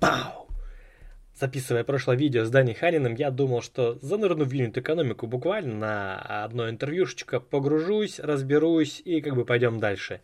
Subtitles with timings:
[0.00, 0.48] Пау!
[1.34, 6.68] Записывая прошлое видео с Дани Ханиным, я думал, что занырну в юнит-экономику буквально на одно
[6.68, 10.20] интервьюшечко, погружусь, разберусь и как бы пойдем дальше.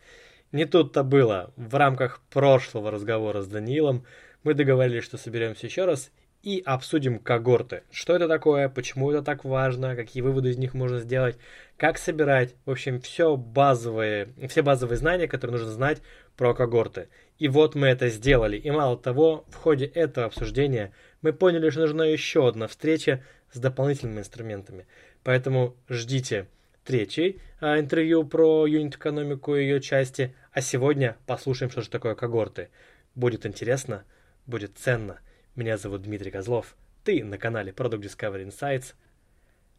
[0.53, 1.53] Не тут-то было.
[1.57, 4.05] В рамках прошлого разговора с Даниилом
[4.43, 6.11] мы договорились, что соберемся еще раз
[6.43, 7.85] и обсудим когорты.
[7.91, 11.39] Что это такое, почему это так важно, какие выводы из них можно сделать,
[11.77, 12.55] как собирать.
[12.65, 16.03] В общем, все базовые, все базовые знания, которые нужно знать
[16.37, 17.09] про когорты.
[17.39, 18.57] И вот мы это сделали.
[18.57, 20.93] И мало того, в ходе этого обсуждения
[21.23, 24.87] мы поняли, что нужна еще одна встреча с дополнительными инструментами.
[25.25, 26.47] Поэтому ждите
[26.85, 30.35] третий а, интервью про юнит-экономику и ее части.
[30.53, 32.69] А сегодня послушаем, что же такое когорты.
[33.15, 34.05] Будет интересно,
[34.47, 35.21] будет ценно.
[35.55, 36.77] Меня зовут Дмитрий Козлов.
[37.05, 38.95] Ты на канале Product Discovery Insights.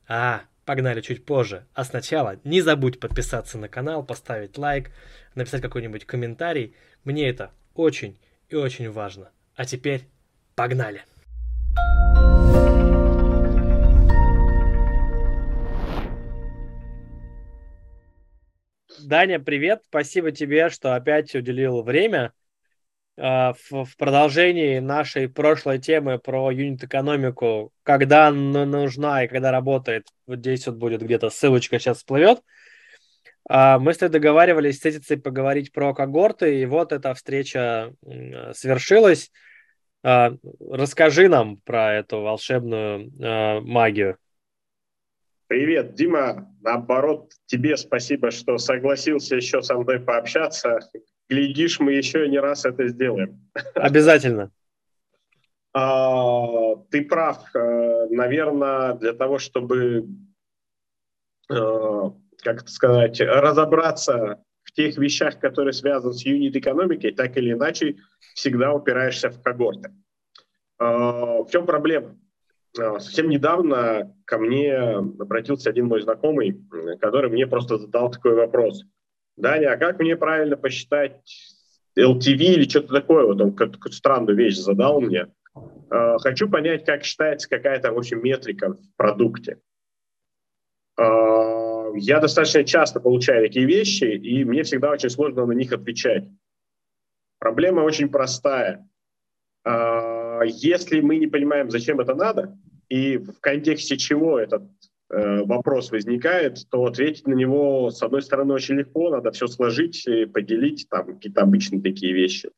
[0.08, 1.66] А, погнали чуть позже.
[1.74, 4.92] А сначала не забудь подписаться на канал, поставить лайк,
[5.36, 6.76] написать какой-нибудь комментарий.
[7.04, 8.18] Мне это очень
[8.50, 9.32] и очень важно.
[9.56, 10.04] А теперь
[10.56, 11.04] погнали!
[19.04, 19.84] Даня, привет.
[19.86, 22.32] Спасибо тебе, что опять уделил время.
[23.16, 30.08] А, в, в продолжении нашей прошлой темы про юнит-экономику, когда она нужна и когда работает,
[30.26, 32.42] вот здесь вот будет где-то ссылочка сейчас всплывет,
[33.48, 37.94] а, мы с тобой договаривались встретиться и поговорить про когорты, и вот эта встреча
[38.54, 39.32] свершилась.
[40.02, 43.12] А, расскажи нам про эту волшебную
[43.64, 44.18] магию.
[45.46, 46.52] Привет, Дима.
[46.62, 50.80] Наоборот, тебе спасибо, что согласился еще со мной пообщаться
[51.30, 53.50] глядишь, мы еще не раз это сделаем.
[53.76, 54.52] Обязательно.
[55.74, 57.44] А, ты прав.
[57.56, 60.08] Э, Наверное, для того, чтобы,
[61.50, 62.12] э,
[62.44, 67.98] как это сказать, разобраться в тех вещах, которые связаны с юнит-экономикой, так или иначе,
[68.36, 69.92] всегда упираешься в когорты.
[70.78, 72.18] А, в чем проблема?
[72.80, 76.60] А, совсем недавно ко мне обратился один мой знакомый,
[77.02, 78.84] который мне просто задал такой вопрос.
[79.36, 81.22] Даня, а как мне правильно посчитать
[81.98, 83.26] LTV или что-то такое?
[83.26, 85.28] Вот он какую-то странную вещь задал мне.
[85.56, 89.60] Uh, хочу понять, как считается какая-то, в общем, метрика в продукте.
[91.00, 96.26] Uh, я достаточно часто получаю такие вещи, и мне всегда очень сложно на них отвечать.
[97.38, 98.88] Проблема очень простая.
[99.68, 102.58] Uh, если мы не понимаем, зачем это надо,
[102.90, 104.64] и в контексте чего этот
[105.46, 110.88] вопрос возникает, то ответить на него, с одной стороны, очень легко, надо все сложить, поделить,
[110.90, 112.50] там какие-то обычные такие вещи.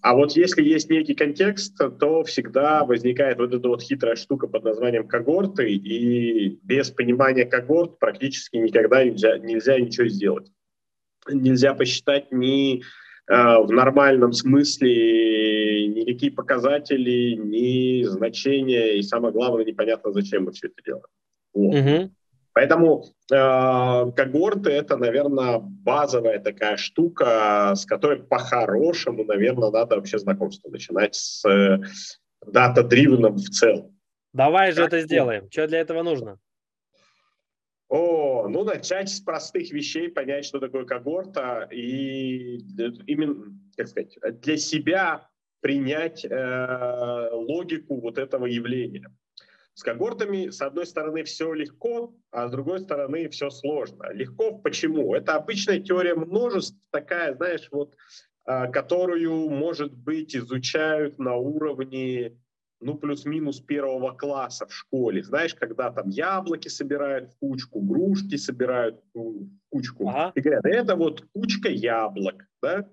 [0.00, 4.64] А вот если есть некий контекст, то всегда возникает вот эта вот хитрая штука под
[4.64, 10.50] названием когорты, и без понимания когорт практически никогда нельзя, нельзя ничего сделать.
[11.28, 12.82] Нельзя посчитать ни э,
[13.28, 20.82] в нормальном смысле никакие показатели, ни значения, и самое главное, непонятно, зачем мы все это
[20.84, 21.04] делаем.
[21.54, 21.74] Вот.
[21.74, 22.10] Угу.
[22.54, 30.68] Поэтому э, когорты это, наверное, базовая такая штука, с которой по-хорошему, наверное, надо вообще знакомство
[30.68, 31.78] начинать с э,
[32.46, 33.98] дата-дривеном в целом.
[34.34, 35.50] Давай же как это сделаем.
[35.50, 36.38] Что для этого нужно?
[37.88, 42.56] О, ну начать с простых вещей, понять, что такое когорта, и
[43.06, 45.28] именно, как сказать, для себя
[45.60, 49.08] принять э, логику вот этого явления.
[49.74, 54.12] С когортами, с одной стороны, все легко, а с другой стороны, все сложно.
[54.12, 55.14] Легко почему?
[55.14, 57.96] Это обычная теория множеств, такая, знаешь, вот,
[58.44, 62.36] а, которую, может быть, изучают на уровне
[62.82, 65.22] ну, плюс-минус первого класса в школе.
[65.22, 70.08] Знаешь, когда там яблоки собирают в кучку, грушки собирают в кучку.
[70.08, 70.32] Ага.
[70.34, 72.88] И говорят, это вот кучка яблок, да?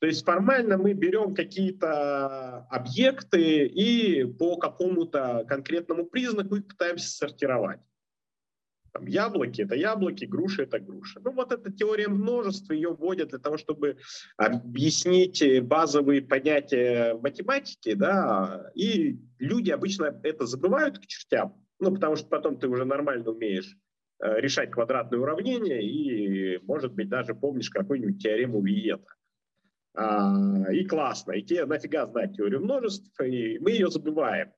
[0.00, 7.80] То есть формально мы берем какие-то объекты и по какому-то конкретному признаку их пытаемся сортировать.
[8.92, 11.20] Там, яблоки– это яблоки, груши– это груши.
[11.20, 13.98] Ну вот эта теория множества, ее вводят для того, чтобы
[14.36, 22.28] объяснить базовые понятия математики, да, и люди обычно это забывают к чертям, ну потому что
[22.28, 23.76] потом ты уже нормально умеешь
[24.20, 29.17] э, решать квадратные уравнения и, может быть, даже помнишь какую-нибудь теорему Виета.
[30.00, 34.52] А, и классно, и тебе нафига знать теорию множеств, и мы ее забываем.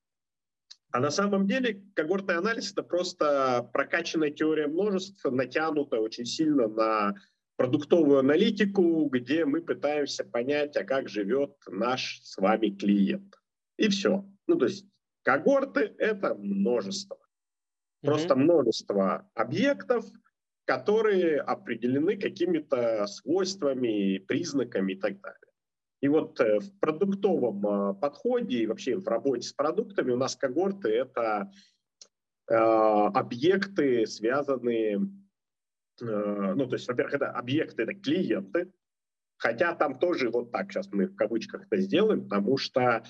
[0.93, 7.15] А на самом деле когортный анализ– это просто прокачанная теория множеств, натянутая очень сильно на
[7.57, 13.35] продуктовую аналитику, где мы пытаемся понять, а как живет наш с вами клиент.
[13.79, 14.29] И все.
[14.47, 14.85] Ну, то есть
[15.23, 17.17] когорты– это множество.
[18.03, 18.39] Просто mm-hmm.
[18.39, 20.05] множество объектов–
[20.65, 25.51] которые определены какими-то свойствами, признаками и так далее.
[26.01, 30.35] И вот э, в продуктовом а, подходе и вообще в работе с продуктами у нас
[30.37, 31.51] когорты– это
[32.49, 34.97] э, объекты, связанные,
[36.01, 38.73] э, ну, то есть, во-первых, это объекты, это клиенты,
[39.37, 43.03] хотя там тоже вот так сейчас мы в кавычках это сделаем, потому что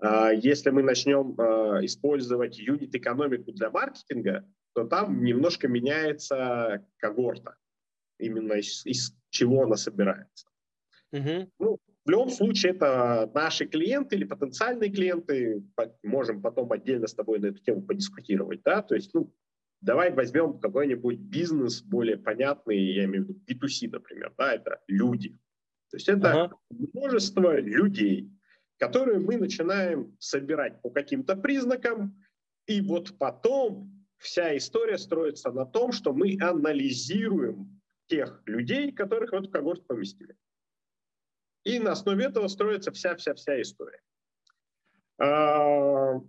[0.00, 7.56] э, если мы начнем э, использовать юнит-экономику для маркетинга, то там немножко меняется когорта,
[8.18, 10.46] именно из, из чего она собирается.
[11.12, 11.50] Угу.
[11.58, 15.62] Ну, в любом случае, это наши клиенты или потенциальные клиенты.
[16.02, 18.62] Можем потом отдельно с тобой на эту тему подискутировать.
[18.64, 18.82] Да?
[18.82, 19.32] То есть, ну,
[19.80, 24.32] давай возьмем какой-нибудь бизнес более понятный, я имею в виду B2C, например.
[24.38, 24.54] Да?
[24.54, 25.38] Это люди.
[25.90, 26.56] То есть это ага.
[26.70, 28.30] множество людей,
[28.78, 32.16] которые мы начинаем собирать по каким-то признакам,
[32.66, 39.34] и вот потом вся история строится на том, что мы анализируем тех людей, которых в
[39.34, 40.36] эту когорту поместили.
[41.64, 44.00] И на основе этого строится вся-вся-вся история.
[45.18, 46.20] А,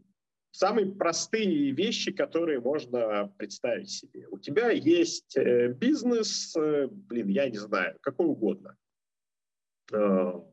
[0.52, 4.28] самые простые вещи, которые можно представить себе.
[4.30, 8.78] У тебя есть э, бизнес, э, блин, я не знаю, какой угодно,
[9.90, 10.46] в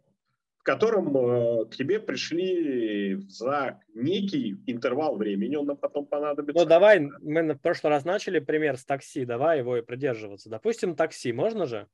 [0.72, 6.62] котором к тебе пришли за некий интервал времени, он нам потом понадобится.
[6.62, 10.50] Ну давай, мы в прошлый раз начали пример с такси, давай его и придерживаться.
[10.50, 11.86] Допустим, такси, можно же?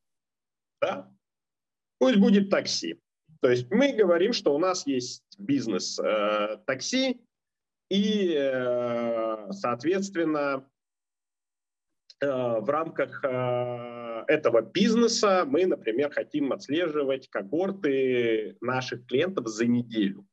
[0.81, 1.09] Да,
[1.99, 3.01] Пусть будет такси.
[3.41, 7.21] То есть мы говорим, что у нас есть бизнес э, такси,
[7.89, 10.69] и, э, соответственно,
[12.21, 13.29] э, в рамках э,
[14.29, 20.27] этого бизнеса мы, например, хотим отслеживать когорты наших клиентов за неделю.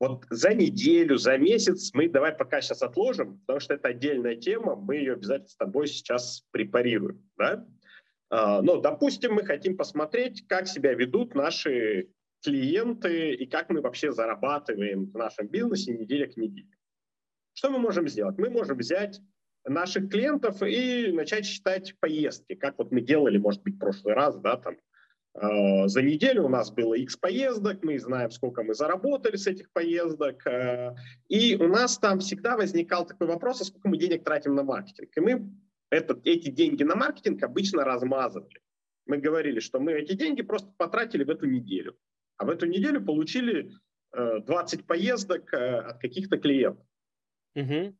[0.00, 4.74] Вот за неделю, за месяц мы давай пока сейчас отложим, потому что это отдельная тема,
[4.74, 7.30] мы ее обязательно с тобой сейчас препарируем.
[7.36, 7.66] Да?
[8.30, 12.08] А, ну, допустим, мы хотим посмотреть, как себя ведут наши
[12.42, 16.70] клиенты и как мы вообще зарабатываем в нашем бизнесе неделя к неделе.
[17.52, 18.38] Что мы можем сделать?
[18.38, 19.20] Мы можем взять
[19.70, 24.36] наших клиентов и начать считать поездки, как вот мы делали, может быть, в прошлый раз,
[24.38, 24.76] да, там,
[25.34, 29.72] э, за неделю у нас было X поездок, мы знаем, сколько мы заработали с этих
[29.72, 30.94] поездок, э,
[31.28, 35.10] и у нас там всегда возникал такой вопрос, а сколько мы денег тратим на маркетинг.
[35.16, 35.50] И мы
[35.90, 38.60] этот, эти деньги на маркетинг обычно размазывали.
[39.06, 41.96] Мы говорили, что мы эти деньги просто потратили в эту неделю.
[42.36, 43.72] А в эту неделю получили
[44.12, 46.86] э, 20 поездок э, от каких-то клиентов.
[47.56, 47.96] Угу.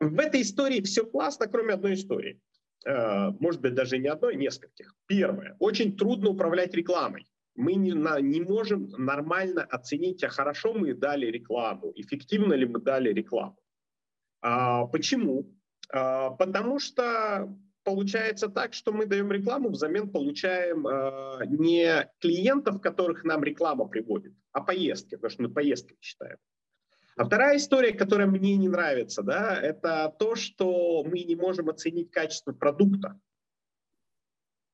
[0.00, 2.40] В этой истории все классно, кроме одной истории.
[2.86, 4.94] Э, может быть, даже не одной, нескольких.
[5.06, 5.56] Первое.
[5.58, 7.26] Очень трудно управлять рекламой.
[7.56, 12.80] Мы не, на, не можем нормально оценить, а хорошо мы дали рекламу, эффективно ли мы
[12.80, 13.58] дали рекламу.
[14.40, 15.52] А, почему?
[15.92, 17.52] А, потому что
[17.82, 24.34] получается так, что мы даем рекламу, взамен получаем э, не клиентов, которых нам реклама приводит,
[24.52, 26.36] а поездки, потому что мы поездки считаем.
[27.18, 32.12] А вторая история, которая мне не нравится, да, это то, что мы не можем оценить
[32.12, 33.20] качество продукта.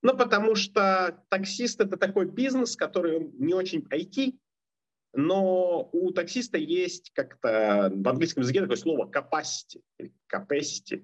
[0.02, 4.38] Ну, потому что таксист– это такой бизнес, который не очень IT,
[5.14, 9.82] но у таксиста есть как-то в английском языке такое слово capacity,
[10.31, 11.02] capacity,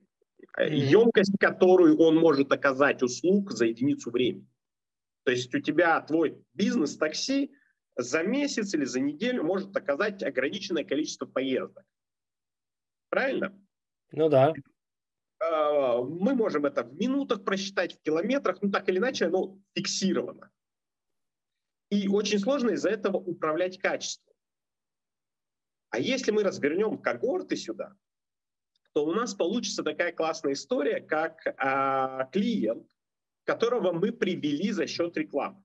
[0.58, 0.74] mm-hmm.
[0.74, 4.46] емкость, которую он может оказать услуг за единицу времени.
[5.24, 7.50] То есть у тебя твой бизнес такси
[8.02, 11.84] за месяц или за неделю может оказать ограниченное количество поездок.
[13.08, 13.58] Правильно?
[14.12, 14.52] Ну да.
[15.40, 20.50] А, мы можем это в минутах просчитать, в километрах, ну так или иначе оно фиксировано.
[21.90, 24.34] И очень сложно из-за этого управлять качеством.
[25.90, 27.96] А если мы развернем когорты сюда,
[28.92, 32.88] то у нас получится такая классная история, как а, клиент,
[33.44, 35.64] которого мы привели за счет рекламы.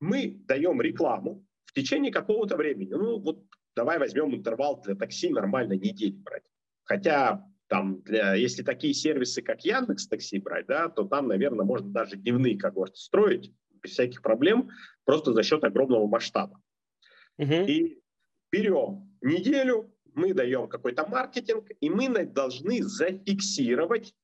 [0.00, 2.92] Мы даем рекламу в течение какого-то времени.
[2.92, 3.44] Ну вот
[3.76, 6.44] давай возьмем интервал для такси нормально недели брать.
[6.84, 11.88] Хотя там, для, если такие сервисы, как Яндекс Такси брать, да, то там, наверное, можно
[11.90, 14.70] даже дневные когорты строить без всяких проблем,
[15.04, 16.60] просто за счет огромного масштаба.
[17.38, 17.52] Угу.
[17.52, 18.02] И
[18.50, 24.14] берем неделю, мы даем какой-то маркетинг, и мы должны зафиксировать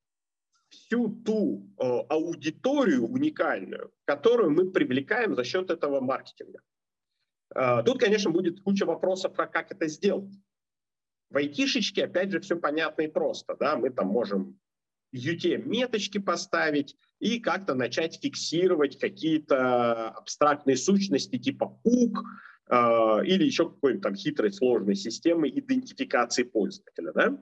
[0.68, 6.61] всю ту э, аудиторию уникальную, которую мы привлекаем за счет этого маркетинга.
[7.54, 10.35] Э, тут, конечно, будет куча вопросов про как это сделать.
[11.30, 13.56] В айтишечке, опять же, все понятно и просто.
[13.58, 13.76] Да?
[13.76, 14.58] Мы там можем
[15.14, 22.25] UTM-меточки поставить и как-то начать фиксировать какие-то абстрактные сущности типа кук,
[22.68, 27.12] а, или еще какой-нибудь там хитрой сложной системы идентификации пользователя.
[27.12, 27.38] Да?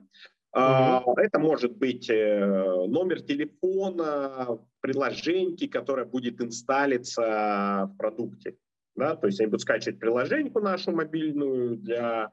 [0.55, 1.13] Uh-huh.
[1.17, 8.55] Это может быть э, номер телефона, приложеньки, которое будет инсталлиться в продукте.
[8.95, 9.17] Да?
[9.17, 12.31] То есть они будут скачивать приложеньку нашу мобильную для,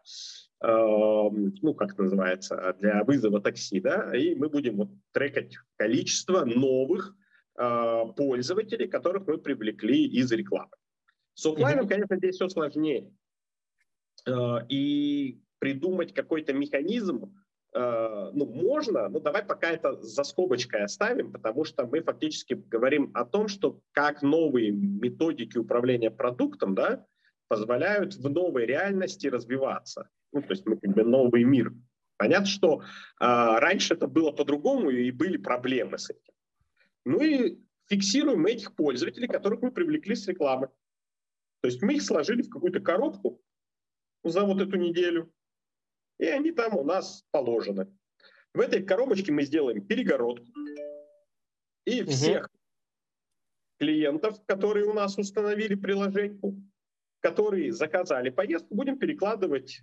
[0.62, 6.44] э, ну, как это называется, для вызова такси, да, и мы будем вот трекать количество
[6.44, 7.16] новых
[7.58, 10.70] э, пользователей, которых мы привлекли из рекламы.
[11.34, 13.10] С офлайном, конечно, здесь все сложнее.
[14.28, 17.34] Э, и придумать какой-то механизм,
[17.74, 23.10] э, ну, можно, но давай пока это за скобочкой оставим, потому что мы фактически говорим
[23.14, 27.06] о том, что как новые методики управления продуктом, да,
[27.48, 30.08] позволяют в новой реальности развиваться.
[30.32, 31.72] Ну, то есть мы как бы новый мир.
[32.16, 32.84] Понятно, что э,
[33.20, 36.32] раньше это было по-другому и были проблемы с этим.
[37.04, 40.68] Ну и фиксируем этих пользователей, которых мы привлекли с рекламы.
[41.60, 43.40] То есть мы их сложили в какую-то коробку
[44.24, 45.32] за вот эту неделю,
[46.22, 47.92] и они там у нас положены.
[48.54, 50.46] В этой коробочке мы сделаем перегородку,
[51.84, 52.12] и угу.
[52.12, 52.48] всех
[53.80, 56.54] клиентов, которые у нас установили приложеньку,
[57.18, 59.82] которые заказали поездку, будем перекладывать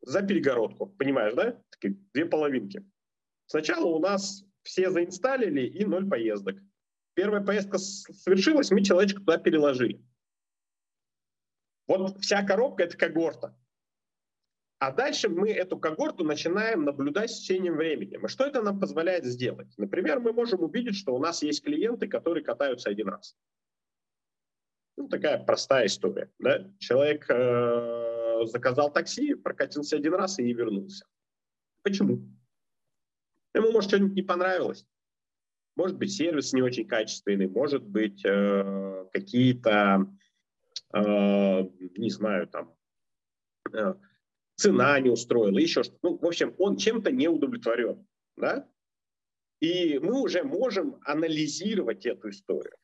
[0.00, 0.86] за перегородку.
[0.86, 1.62] Понимаешь, да?
[1.70, 2.84] Такие две половинки.
[3.46, 6.56] Сначала у нас все заинсталили и ноль поездок.
[7.14, 10.04] Первая поездка совершилась, мы человечка туда переложили.
[11.86, 13.56] Вот вся коробка— это когорта.
[14.82, 18.18] А дальше мы эту когорту начинаем наблюдать с течением времени.
[18.20, 19.72] И что это нам позволяет сделать?
[19.76, 23.36] Например, мы можем увидеть, что у нас есть клиенты, которые катаются один раз.
[24.96, 26.32] Ну, такая простая история.
[26.40, 26.68] Да?
[26.80, 31.06] Человек э, заказал такси, прокатился один раз и не вернулся.
[31.84, 32.28] Почему?
[33.54, 34.84] Ему, может, что-нибудь не понравилось.
[35.76, 40.08] Может быть, сервис не очень качественный, может быть, э, какие-то
[40.92, 41.62] Э,
[41.96, 42.74] не знаю, там,
[43.72, 43.94] э,
[44.62, 45.98] цена не устроила, еще что-то.
[46.02, 48.68] Ну, в общем, он чем-то не удовлетворен, да?
[49.60, 52.76] И мы уже можем анализировать эту историю.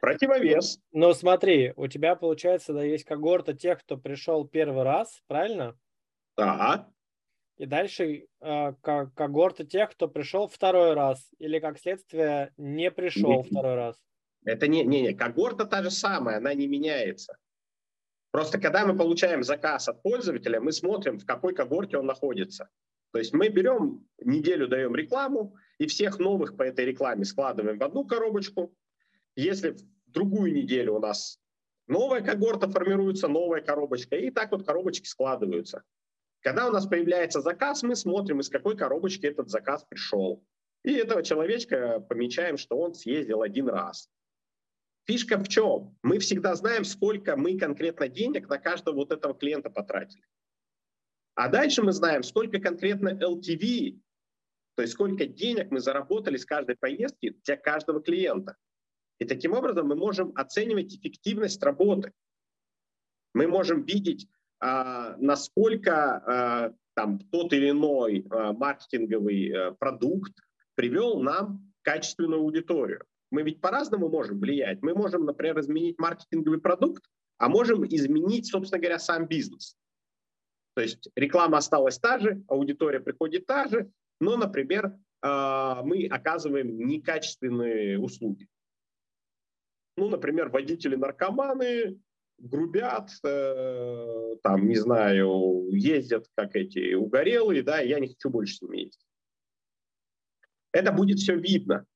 [0.00, 0.78] Противовес.
[0.92, 5.78] Ну, смотри, у тебя, получается, да, есть когорта тех, кто пришел первый раз, правильно?
[6.36, 6.88] Да.
[7.56, 13.42] И дальше э, когорта тех, кто пришел второй раз, или, как следствие, не пришел не,
[13.42, 13.96] второй раз.
[14.44, 17.38] Это не, не, не, когорта та же самая, она не меняется.
[18.36, 22.68] Просто когда мы получаем заказ от пользователя, мы смотрим, в какой когорте он находится.
[23.14, 27.82] То есть мы берем, неделю даем рекламу, и всех новых по этой рекламе складываем в
[27.82, 28.76] одну коробочку.
[29.36, 31.40] Если в другую неделю у нас
[31.86, 35.82] новая когорта формируется, новая коробочка, и так вот коробочки складываются.
[36.42, 40.44] Когда у нас появляется заказ, мы смотрим, из какой коробочки этот заказ пришел.
[40.84, 44.10] И этого человечка помечаем, что он съездил один раз.
[45.06, 45.96] Фишка в чем?
[46.02, 50.24] Мы всегда знаем, сколько мы конкретно денег на каждого вот этого клиента потратили.
[51.34, 54.00] А дальше мы знаем, сколько конкретно LTV,
[54.74, 58.56] то есть сколько денег мы заработали с каждой поездки для каждого клиента.
[59.18, 62.12] И таким образом мы можем оценивать эффективность работы.
[63.32, 64.28] Мы можем видеть,
[64.60, 70.32] а, насколько а, там тот или иной а, маркетинговый а, продукт
[70.74, 73.04] привел нам качественную аудиторию.
[73.30, 74.82] Мы ведь по-разному можем влиять.
[74.82, 77.04] Мы можем, например, изменить маркетинговый продукт,
[77.38, 79.76] а можем изменить, собственно говоря, сам бизнес.
[80.74, 83.90] То есть реклама осталась та же, аудитория приходит та же,
[84.20, 88.46] но, например, а, мы оказываем некачественные услуги.
[89.96, 91.98] Ну, например, водители-наркоманы
[92.38, 98.62] грубят, э, там, не знаю, ездят как эти угорелые, да, я не хочу больше с
[98.62, 99.06] ними ездить.
[100.72, 101.86] Это будет все видно.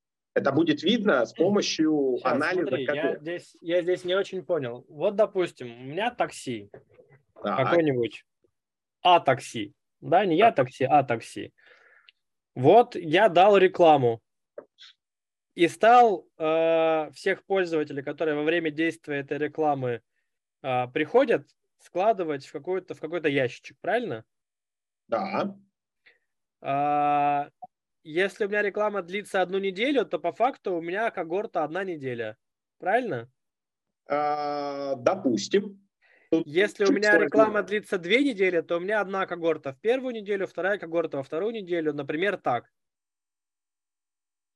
[0.40, 2.68] Это будет видно с помощью Сейчас, анализа.
[2.68, 4.84] Смотри, я, здесь, я здесь не очень понял.
[4.88, 6.70] Вот, допустим, у меня такси.
[7.42, 7.56] Так.
[7.58, 8.24] Какой-нибудь
[9.02, 9.74] А-такси.
[10.00, 11.52] Да, не я такси, а такси.
[12.54, 14.20] Вот я дал рекламу
[15.54, 20.02] и стал э, всех пользователей, которые во время действия этой рекламы
[20.62, 21.46] э, приходят,
[21.78, 24.24] складывать в какой-то в какой-то ящичек, правильно?
[25.08, 25.56] Да.
[26.62, 27.50] А,
[28.02, 32.36] если у меня реклама длится одну неделю, то по факту у меня когорта одна неделя.
[32.78, 33.30] Правильно?
[34.08, 35.86] А, допустим.
[36.30, 40.14] Тут Если у меня реклама длится две недели, то у меня одна когорта в первую
[40.14, 41.92] неделю, вторая когорта во вторую неделю.
[41.92, 42.70] Например, так.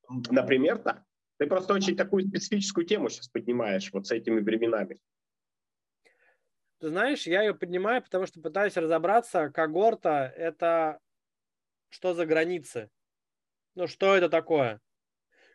[0.08, 1.02] Например, так.
[1.38, 5.00] Ты просто очень такую специфическую тему сейчас поднимаешь вот с этими временами.
[6.78, 11.00] Ты знаешь, я ее поднимаю, потому что пытаюсь разобраться, когорта– это
[11.88, 12.90] что за границы?
[13.74, 14.80] Ну, что это такое?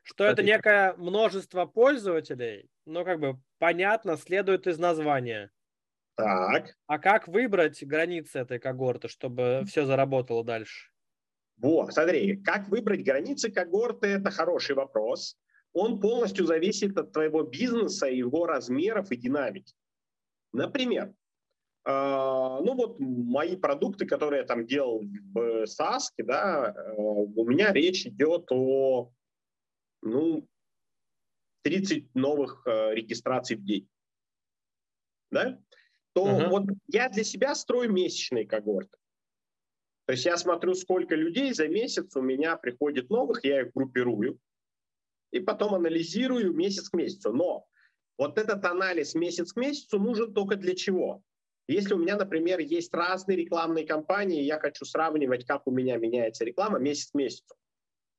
[0.03, 5.51] Что это некое множество пользователей, но как бы понятно, следует из названия.
[6.15, 6.75] Так.
[6.88, 10.89] А как выбрать границы этой когорты, чтобы все заработало дальше?
[11.57, 15.38] Вот, смотри, как выбрать границы когорты– это хороший вопрос.
[15.73, 19.75] Он полностью зависит от твоего бизнеса, его размеров и динамики.
[20.51, 21.13] Например,
[21.91, 25.01] ну вот мои продукты, которые я там делал
[25.34, 29.12] в SaaS, да, uh, у меня речь идет о
[30.01, 30.48] ну,
[31.63, 33.88] 30 новых uh, регистраций в день.
[35.31, 35.60] Да?
[36.13, 36.50] То uh-huh.
[36.50, 38.98] вот я для себя строю месячные когорты.
[40.05, 44.39] То есть я смотрю, сколько людей за месяц у меня приходит новых, я их группирую,
[45.31, 47.31] и потом анализирую месяц к месяцу.
[47.31, 47.67] Но
[48.17, 51.24] вот этот анализ месяц к месяцу нужен только для чего?
[51.69, 56.43] Если у меня, например, есть разные рекламные кампании, я хочу сравнивать, как у меня меняется
[56.43, 57.55] реклама месяц к месяцу,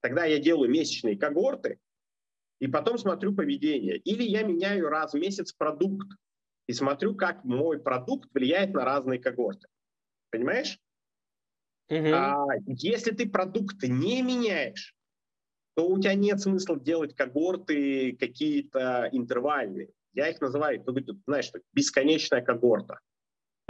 [0.01, 1.81] тогда я делаю месячные когорты
[2.61, 3.97] и потом смотрю поведение.
[3.97, 6.07] Или я меняю раз в месяц продукт
[6.69, 9.67] и смотрю, как мой продукт влияет на разные когорты.
[10.31, 10.79] Понимаешь?
[11.89, 12.07] Угу.
[12.15, 14.95] А если ты продукты не меняешь,
[15.75, 19.89] то у тебя нет смысла делать когорты какие-то интервальные.
[20.13, 20.85] Я их называю,
[21.27, 23.01] знаешь, бесконечная когорта.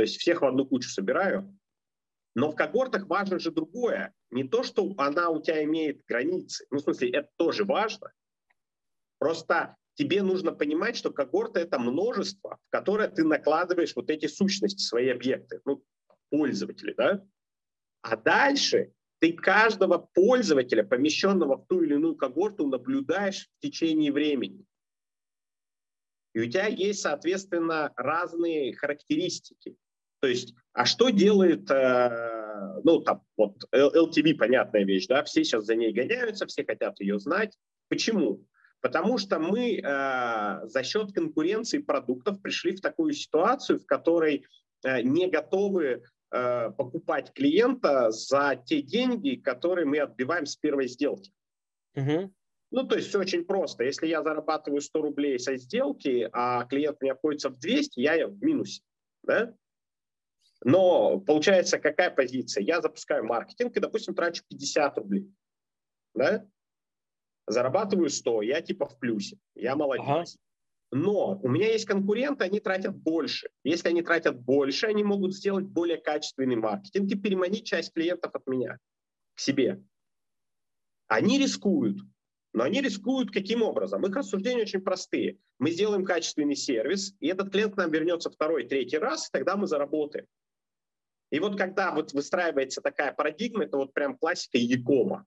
[0.00, 1.54] То есть всех в одну кучу собираю.
[2.34, 4.14] Но в когортах важно же другое.
[4.30, 6.64] Не то, что она у тебя имеет границы.
[6.70, 8.10] Ну, в смысле, это тоже важно.
[9.18, 14.80] Просто тебе нужно понимать, что когорта— это множество, в которое ты накладываешь вот эти сущности,
[14.80, 15.84] свои объекты, ну,
[16.30, 17.22] пользователи, да?
[18.00, 24.64] А дальше ты каждого пользователя, помещенного в ту или иную когорту, наблюдаешь в течение времени.
[26.32, 29.76] И у тебя есть, соответственно, разные характеристики.
[30.20, 35.64] То есть, а что делает, э, ну, там, вот, LTV, понятная вещь, да, все сейчас
[35.64, 37.56] за ней гоняются, все хотят ее знать.
[37.88, 38.44] Почему?
[38.80, 44.46] Потому что мы э, за счет конкуренции продуктов пришли в такую ситуацию, в которой
[44.84, 51.30] э, не готовы э, покупать клиента за те деньги, которые мы отбиваем с первой сделки.
[51.94, 52.32] Угу.
[52.72, 53.84] Ну, то есть все очень просто.
[53.84, 58.42] Если я зарабатываю 100 рублей со сделки, а клиент мне обходится в 200, я в
[58.42, 58.82] минусе.
[59.24, 59.54] Да?
[60.62, 62.62] Но получается, какая позиция?
[62.62, 65.32] Я запускаю маркетинг и, допустим, трачу 50 рублей.
[66.14, 66.46] Да?
[67.46, 70.06] Зарабатываю 100, я типа в плюсе, я молодец.
[70.06, 70.24] Ага.
[70.92, 73.50] Но у меня есть конкуренты, они тратят больше.
[73.62, 78.46] Если они тратят больше, они могут сделать более качественный маркетинг и переманить часть клиентов от
[78.46, 78.78] меня
[79.34, 79.82] к себе.
[81.06, 81.98] Они рискуют.
[82.52, 84.04] Но они рискуют каким образом?
[84.04, 85.38] Их рассуждения очень простые.
[85.58, 89.56] Мы сделаем качественный сервис, и этот клиент к нам вернется второй, третий раз, и тогда
[89.56, 90.26] мы заработаем.
[91.30, 95.26] И вот когда вот выстраивается такая парадигма, это вот прям классика Якома.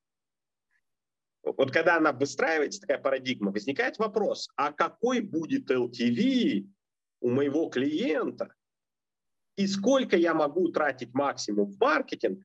[1.44, 6.68] Вот когда она выстраивается, такая парадигма, возникает вопрос, а какой будет LTV
[7.22, 8.54] у моего клиента
[9.58, 12.44] и сколько я могу тратить максимум в маркетинг,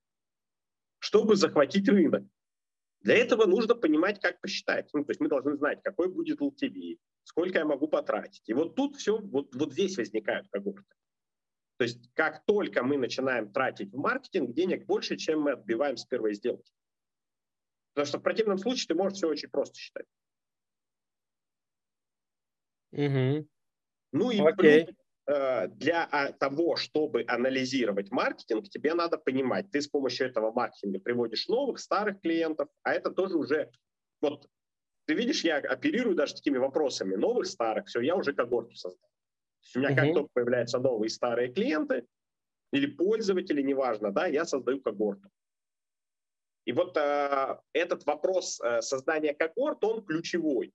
[0.98, 2.24] чтобы захватить рынок?
[3.00, 4.90] Для этого нужно понимать, как посчитать.
[4.92, 8.42] Ну, то есть мы должны знать, какой будет LTV, сколько я могу потратить.
[8.46, 10.94] И вот тут все, вот, вот здесь возникают когорты.
[11.78, 16.04] То есть как только мы начинаем тратить в маркетинг, денег больше, чем мы отбиваем с
[16.04, 16.72] первой сделки.
[17.94, 20.06] Потому что в противном случае ты можешь все очень просто считать.
[22.90, 23.48] Угу.
[24.12, 24.86] Ну и Окей.
[24.86, 30.50] плюс, э, для а, того, чтобы анализировать маркетинг, тебе надо понимать, ты с помощью этого
[30.50, 33.70] маркетинга приводишь новых, старых клиентов, а это тоже уже,
[34.20, 34.48] вот
[35.04, 39.08] ты видишь, я оперирую даже такими вопросами, новых, старых, все, я уже когорту создал
[39.62, 42.06] есть у меня как только появляются новые старые клиенты
[42.72, 45.28] или пользователи, неважно, да, я создаю когорту.
[46.64, 50.74] И вот э, этот вопрос э, создания когорт, он ключевой.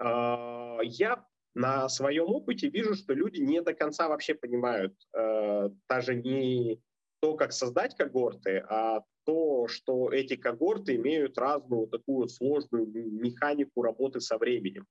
[0.00, 6.14] Э, я на своем опыте вижу, что люди не до конца вообще понимают э, даже
[6.14, 6.80] не
[7.20, 14.20] то, как создать когорты, а то, что эти когорты имеют разную такую сложную механику работы
[14.20, 14.86] со временем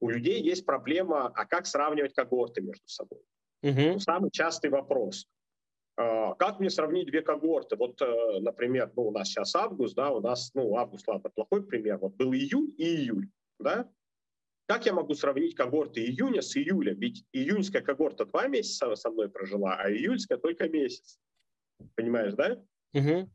[0.00, 3.20] у людей есть проблема, а как сравнивать когорты между собой?
[3.62, 4.00] Угу.
[4.00, 5.26] Самый частый вопрос.
[5.96, 7.76] А, как мне сравнить две когорты?
[7.76, 11.66] Вот, э, например, ну, у нас сейчас август, да, у нас, ну, август, ладно, плохой
[11.66, 11.98] пример.
[11.98, 13.90] Вот был июнь и июль, да?
[14.66, 16.92] Как я могу сравнить когорты июня с июля?
[16.92, 21.18] Ведь июньская когорта два месяца со мной прожила, а июльская только месяц.
[21.94, 22.62] Понимаешь, да?
[22.92, 23.30] Угу.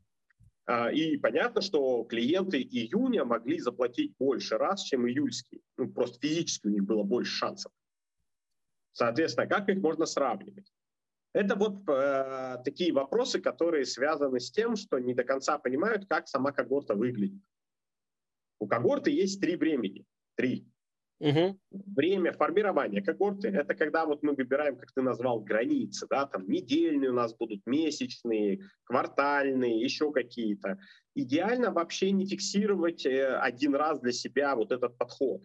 [0.66, 5.60] А, и понятно, что клиенты июня могли заплатить больше раз, чем июльские.
[5.76, 7.72] Ну, просто физически у них было больше шансов.
[8.92, 10.72] Соответственно, как их можно сравнивать?
[11.32, 16.28] Это вот э, такие вопросы, которые связаны с тем, что не до конца понимают, как
[16.28, 17.42] сама когорта выглядит.
[18.58, 20.04] У когорты есть три времени.
[20.36, 20.66] Три.
[21.22, 21.56] Угу.
[21.70, 27.10] Время формирования когорты– это когда вот мы выбираем, как ты назвал, границы, да, там недельные
[27.10, 30.80] у нас будут, месячные, квартальные, еще какие-то.
[31.14, 35.44] Идеально вообще не фиксировать э, один раз для себя вот этот подход.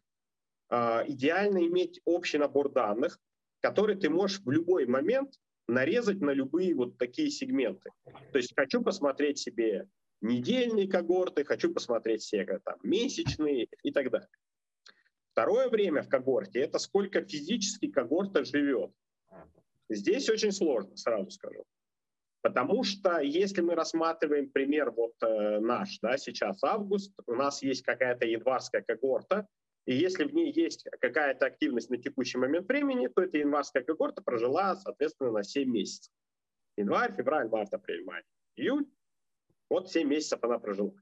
[0.69, 3.19] А, идеально иметь общий набор данных,
[3.59, 5.35] который ты можешь в любой момент
[5.67, 7.91] нарезать на любые вот такие сегменты.
[8.31, 9.87] То есть хочу посмотреть себе
[10.21, 14.29] недельные когорты, хочу посмотреть себе там, месячные и так далее.
[15.37, 18.91] Второе время в когорте– это сколько физически когорта живет.
[19.87, 21.63] Здесь очень сложно, сразу скажу.
[22.41, 27.83] Потому что если мы рассматриваем пример вот э, наш, да, сейчас август, у нас есть
[27.83, 29.47] какая-то январская когорта,
[29.85, 34.23] и если в ней есть какая-то активность на текущий момент времени, то эта январская когорта
[34.23, 36.11] прожила, соответственно, на 7 месяцев.
[36.77, 38.23] Январь, февраль, март, апрель, май,
[38.55, 38.87] июль.
[39.69, 40.95] Вот 7 месяцев она прожила.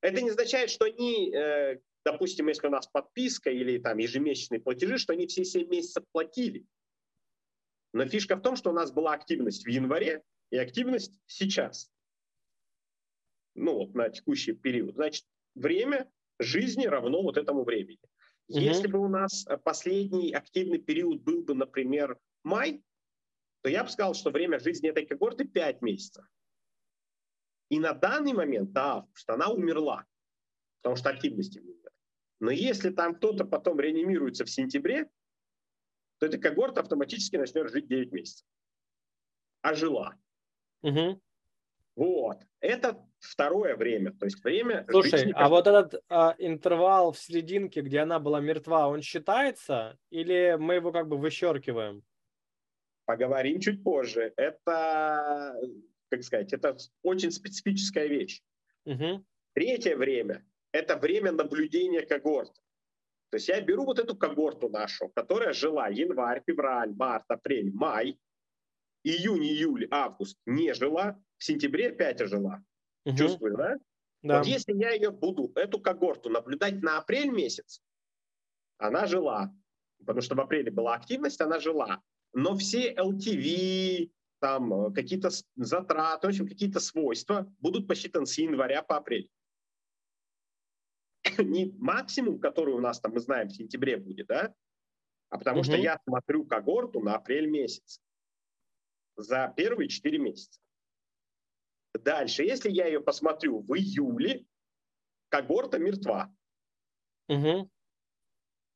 [0.00, 4.98] Это не означает, что они э, допустим, если у нас подписка или там ежемесячные платежи,
[4.98, 6.66] что они все 7 месяцев платили.
[7.92, 11.90] Но фишка в том, что у нас была активность в январе и активность сейчас.
[13.54, 14.94] Ну вот на текущий период.
[14.94, 18.00] Значит, время жизни равно вот этому времени.
[18.48, 18.58] Угу.
[18.58, 22.82] Если бы у нас последний активный период был бы, например, май,
[23.60, 26.24] то я бы сказал, что время жизни этой когорты 5 месяцев.
[27.68, 30.04] И на данный момент, да, что она умерла,
[30.80, 31.81] потому что активности нет.
[32.42, 35.08] Но если там кто-то потом реанимируется в сентябре,
[36.18, 38.44] то эта когорта автоматически начнет жить 9 месяцев.
[39.60, 40.16] А жила.
[40.82, 41.22] Угу.
[41.94, 42.38] Вот.
[42.58, 44.12] Это второе время.
[44.14, 48.88] То есть время Слушай, а вот этот а, интервал в серединке, где она была мертва,
[48.88, 49.96] он считается?
[50.10, 52.02] Или мы его как бы вычеркиваем?
[53.04, 54.32] Поговорим чуть позже.
[54.36, 55.54] Это,
[56.08, 58.42] как сказать, это очень специфическая вещь.
[58.84, 59.24] Угу.
[59.54, 62.52] Третье время это время наблюдения когорт.
[63.30, 68.18] То есть я беру вот эту когорту нашу, которая жила январь, февраль, март, апрель, май,
[69.04, 72.62] июнь, июль, август не жила, в сентябре опять жила.
[73.04, 73.16] Угу.
[73.16, 73.76] Чувствую, да?
[74.22, 74.38] да?
[74.38, 77.80] Вот если я ее буду, эту когорту наблюдать на апрель месяц,
[78.78, 79.50] она жила.
[79.98, 82.02] Потому что в апреле была активность, она жила.
[82.32, 88.82] Но все LTV, там э, какие-то затраты, в общем, какие-то свойства будут посчитаны с января
[88.82, 89.30] по апрель.
[91.44, 94.54] не максимум, который у нас там, мы знаем, в сентябре будет, да,
[95.30, 95.64] а потому угу.
[95.64, 98.00] что я смотрю когорту на апрель месяц
[99.16, 100.60] за первые 4 месяца.
[101.94, 104.46] Дальше, если я ее посмотрю в июле,
[105.28, 106.34] когорта мертва.
[107.28, 107.70] Угу.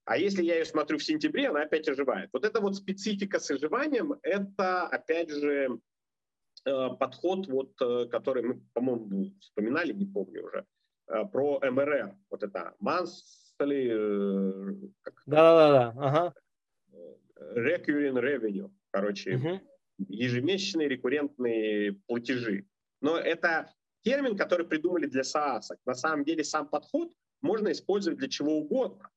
[0.04, 2.30] А если я ее смотрю в сентябре, она опять оживает.
[2.32, 5.80] Вот это вот специфика с оживанием, это, опять же,
[6.64, 10.64] э, подход, вот, э, который мы, по-моему, вспоминали, не помню уже,
[11.32, 14.74] про МРР, вот это monthly, э,
[15.26, 16.34] да-да-да, ага.
[17.54, 19.60] recurring revenue, короче, угу.
[20.08, 22.66] ежемесячные рекуррентные платежи.
[23.00, 25.62] Но это термин, который придумали для SaaS.
[25.84, 29.10] На самом деле сам подход можно использовать для чего угодно.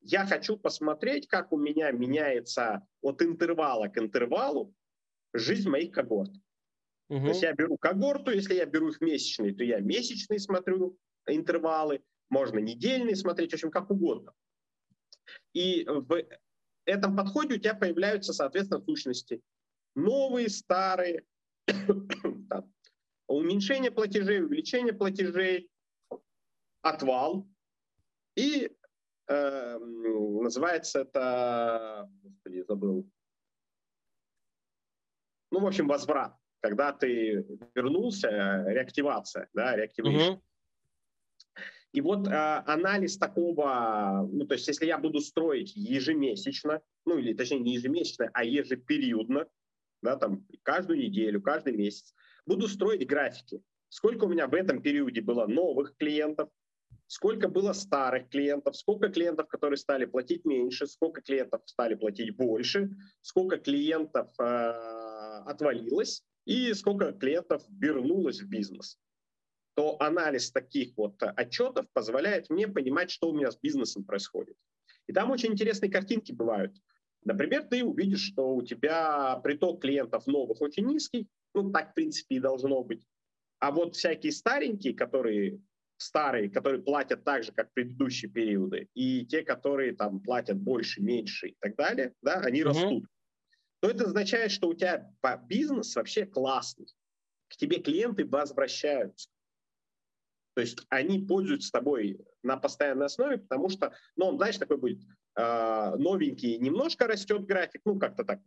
[0.00, 4.74] Я хочу посмотреть, как у меня меняется от интервала к интервалу
[5.34, 6.30] жизнь моих когорт.
[7.08, 7.20] Угу.
[7.20, 10.96] То есть я беру когорту, если я беру их месячные, то я месячные смотрю,
[11.26, 14.32] интервалы, можно недельные смотреть, в общем, как угодно.
[15.52, 16.22] И в
[16.84, 19.42] этом подходе у тебя появляются, соответственно, сущности
[19.94, 21.24] новые, старые,
[21.66, 22.72] там,
[23.26, 25.70] уменьшение платежей, увеличение платежей,
[26.82, 27.48] отвал.
[28.36, 28.70] И
[29.28, 33.10] э, называется это, господи, забыл,
[35.50, 36.36] ну, в общем, возврат.
[36.60, 40.32] Когда ты вернулся, реактивация, да, реактивация.
[40.32, 40.42] Угу.
[41.96, 42.30] И вот э,
[42.66, 48.28] анализ такого, ну, то есть если я буду строить ежемесячно, ну, или точнее не ежемесячно,
[48.34, 49.46] а ежепериодно,
[50.02, 53.62] да, там, каждую неделю, каждый месяц, буду строить графики.
[53.88, 56.50] Сколько у меня в этом периоде было новых клиентов,
[57.06, 62.90] сколько было старых клиентов, сколько клиентов, которые стали платить меньше, сколько клиентов стали платить больше,
[63.22, 64.44] сколько клиентов э,
[65.46, 68.98] отвалилось и сколько клиентов вернулось в бизнес
[69.76, 74.56] то анализ таких вот э, отчетов позволяет мне понимать, что у меня с бизнесом происходит.
[75.06, 76.74] И там очень интересные картинки бывают.
[77.24, 82.36] Например, ты увидишь, что у тебя приток клиентов новых очень низкий, ну так в принципе
[82.36, 83.06] и должно быть.
[83.58, 85.60] А вот всякие старенькие, которые
[85.98, 91.48] старые, которые платят так же, как предыдущие периоды, и те, которые там платят больше, меньше
[91.48, 92.64] и так далее, да, они mm-hmm.
[92.64, 93.04] растут.
[93.80, 95.10] То это означает, что у тебя
[95.48, 96.86] бизнес вообще классный.
[97.48, 99.28] К тебе клиенты возвращаются.
[100.56, 105.02] То есть они пользуются тобой на постоянной основе, потому что, ну, он, знаешь, такой будет
[105.36, 108.40] э, новенький, немножко растет график, ну, как-то так,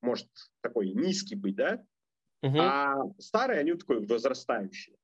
[0.00, 0.26] может
[0.60, 1.86] такой низкий быть, да?
[2.42, 2.58] Угу.
[2.58, 4.96] А старые, они такой возрастающие,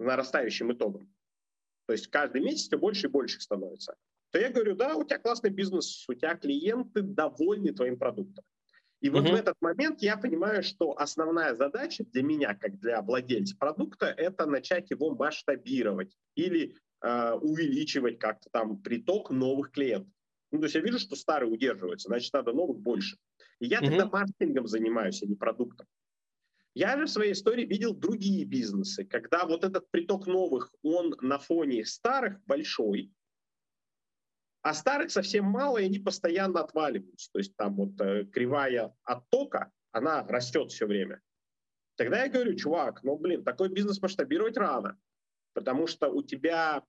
[0.00, 1.14] нарастающим итогом.
[1.86, 3.94] То есть каждый месяц все больше и больше становится.
[4.32, 8.44] То я говорю, да, у тебя классный бизнес, у тебя клиенты довольны твоим продуктом.
[9.02, 9.32] И вот mm-hmm.
[9.32, 14.46] в этот момент я понимаю, что основная задача для меня, как для владельца продукта, это
[14.46, 20.12] начать его масштабировать или э, увеличивать как-то там приток новых клиентов.
[20.52, 23.16] Ну, то есть я вижу, что старые удерживаются, значит, надо новых больше.
[23.58, 23.86] И я mm-hmm.
[23.86, 25.88] тогда маркетингом занимаюсь, а не продуктом.
[26.74, 31.40] Я же в своей истории видел другие бизнесы, когда вот этот приток новых, он на
[31.40, 33.10] фоне старых большой,
[34.62, 37.30] а старых совсем мало, и они постоянно отваливаются.
[37.32, 41.20] То есть там вот э, кривая оттока, она растет все время.
[41.96, 44.98] Тогда я говорю, чувак, ну блин, такой бизнес масштабировать рано,
[45.52, 46.84] потому что у тебя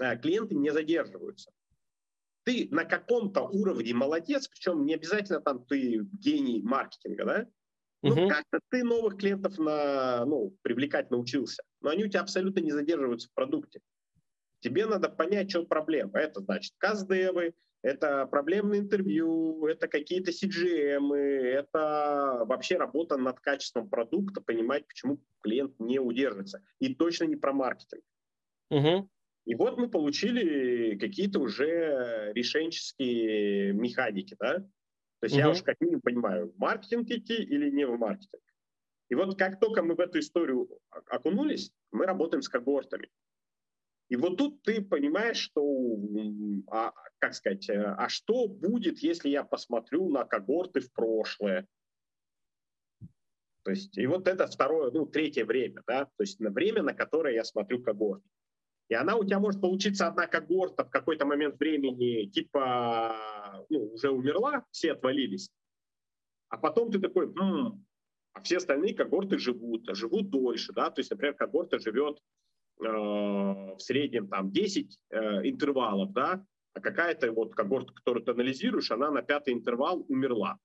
[0.00, 1.52] э, клиенты не задерживаются.
[2.44, 7.46] Ты на каком-то уровне молодец, причем не обязательно там ты гений маркетинга, да?
[8.02, 8.28] Ну, угу.
[8.28, 13.28] как-то ты новых клиентов на, ну, привлекать научился, но они у тебя абсолютно не задерживаются
[13.28, 13.80] в продукте.
[14.60, 16.18] Тебе надо понять, что проблема.
[16.18, 24.40] Это значит каздевы, это проблемные интервью, это какие-то CGM, это вообще работа над качеством продукта,
[24.40, 26.62] понимать, почему клиент не удержится.
[26.80, 28.02] И точно не про маркетинг.
[28.70, 29.08] Угу.
[29.46, 34.58] И вот мы получили какие-то уже решенческие механики, да?
[35.20, 35.40] То есть угу.
[35.40, 38.42] я уж как минимум понимаю, в маркетинг идти или не в маркетинг.
[39.08, 43.08] И вот как только мы в эту историю окунулись, мы работаем с когортами.
[44.08, 45.62] И вот тут ты понимаешь, что,
[46.70, 51.66] а, как сказать, э, а что будет, если я посмотрю на когорты в прошлое?
[53.64, 56.94] То есть, и вот это второе, ну, третье время, да, то есть на время, на
[56.94, 58.26] которое я смотрю когорты.
[58.88, 64.10] И она у тебя может получиться одна когорта в какой-то момент времени, типа, ну, уже
[64.10, 65.50] умерла, все отвалились.
[66.48, 67.84] А потом ты такой, м-м,
[68.32, 72.18] а все остальные когорты живут, живут дольше, да, то есть, например, когорта живет
[72.78, 79.10] в среднем там 10 э, интервалов, да, а какая-то вот когорта, которую ты анализируешь, она
[79.10, 80.58] на пятый интервал умерла.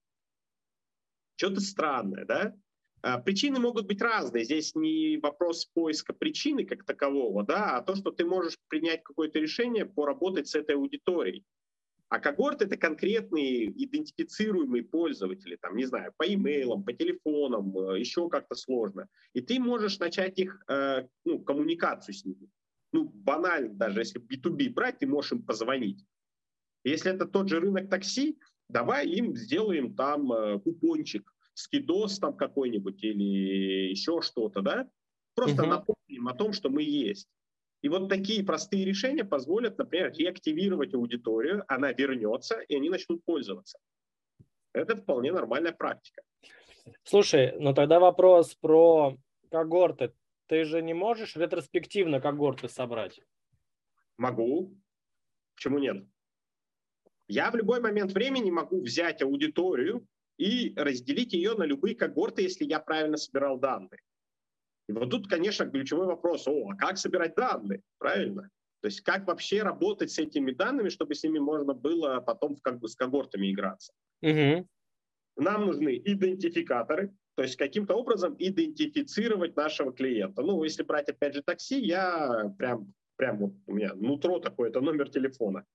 [1.36, 2.54] Что-то странное, да?
[3.02, 4.45] А причины могут быть разные.
[4.45, 9.39] Здесь не вопрос поиска причины как такового, да, а то, что ты можешь принять какое-то
[9.39, 11.43] решение, поработать с этой аудиторией.
[12.13, 18.30] А когорт— это конкретные идентифицируемые пользователи, там, не знаю, по имейлам, по телефонам, э, еще
[18.30, 19.08] как-то сложно.
[19.34, 22.52] И ты можешь начать их, э, ну, коммуникацию с ними.
[22.91, 26.06] Ну, банально даже, если B2B брать, ты можешь им позвонить.
[26.84, 28.38] Если это тот же рынок такси,
[28.69, 34.88] давай им сделаем там э, купончик, скидос там какой-нибудь или еще что-то, да?
[35.34, 35.69] Просто угу.
[35.71, 37.28] напомним о том, что мы есть.
[37.83, 43.77] И вот такие простые решения позволят, например, реактивировать аудиторию, она вернется, и они начнут пользоваться.
[44.71, 46.21] Это вполне нормальная практика.
[47.03, 49.17] Слушай, ну тогда вопрос про
[49.51, 50.13] когорты.
[50.47, 53.19] Ты же не можешь ретроспективно когорты собрать?
[54.17, 54.77] Могу.
[55.55, 56.05] Почему нет?
[57.27, 62.63] Я в любой момент времени могу взять аудиторию и разделить ее на любые когорты, если
[62.63, 63.99] я правильно собирал данные.
[64.89, 68.49] И вот тут, конечно, ключевой вопрос, о, а как собирать данные, правильно?
[68.81, 72.79] То есть как вообще работать с этими данными, чтобы с ними можно было потом как
[72.79, 73.93] бы с когортами играться.
[74.21, 74.67] Угу.
[75.37, 80.41] Нам нужны идентификаторы, то есть каким-то образом идентифицировать нашего клиента.
[80.41, 84.81] Ну, если брать опять же такси, я прям, прям вот у меня нутро такое, это
[84.81, 85.65] номер телефона.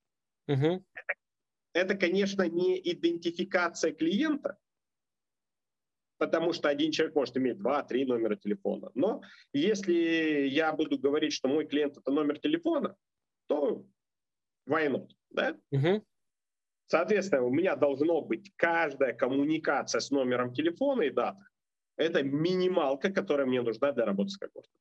[0.46, 0.84] Угу.
[0.94, 1.14] Это,
[1.72, 4.58] это, конечно, не идентификация клиента,
[6.18, 8.90] потому что один человек может иметь два-три номера телефона.
[8.94, 12.96] Но если я буду говорить, что мой клиент это номер телефона,
[13.46, 13.86] то
[14.68, 15.56] why not, да?
[15.70, 16.04] Угу.
[16.86, 21.38] Соответственно, у меня должно быть каждая коммуникация с номером телефона и дата.
[21.96, 24.72] Это минималка, которая мне нужна для работы с когортом.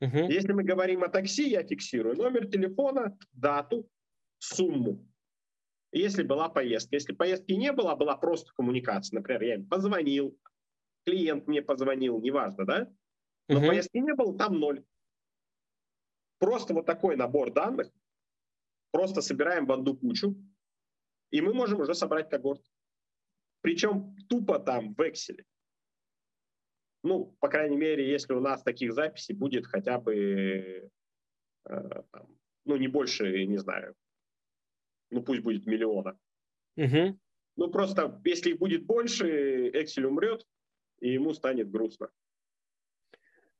[0.00, 0.30] Угу.
[0.30, 3.88] Если мы говорим о такси, я фиксирую номер телефона, дату,
[4.38, 5.06] сумму.
[5.92, 6.96] Если была поездка.
[6.96, 9.16] Если поездки не было, а была просто коммуникация.
[9.16, 10.36] Например, я им позвонил,
[11.04, 12.92] клиент мне позвонил, неважно, да?
[13.48, 13.68] Но угу.
[13.68, 14.84] поездки не было, там ноль.
[16.38, 17.90] Просто вот такой набор данных,
[18.90, 20.34] просто собираем в одну кучу,
[21.30, 22.62] и мы можем уже собрать когорт.
[23.60, 25.42] Причем тупо там в Excel.
[27.02, 30.90] Ну, по крайней мере, если у нас таких записей будет хотя бы,
[31.68, 33.94] э, там, ну, не больше, не знаю,
[35.10, 36.18] ну, пусть будет миллиона.
[36.76, 37.18] Угу.
[37.56, 40.46] Ну, просто, если их будет больше, Excel умрет,
[41.00, 42.10] и ему станет грустно.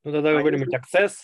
[0.05, 1.05] Ну, тогда а какой-нибудь если...
[1.05, 1.15] Access?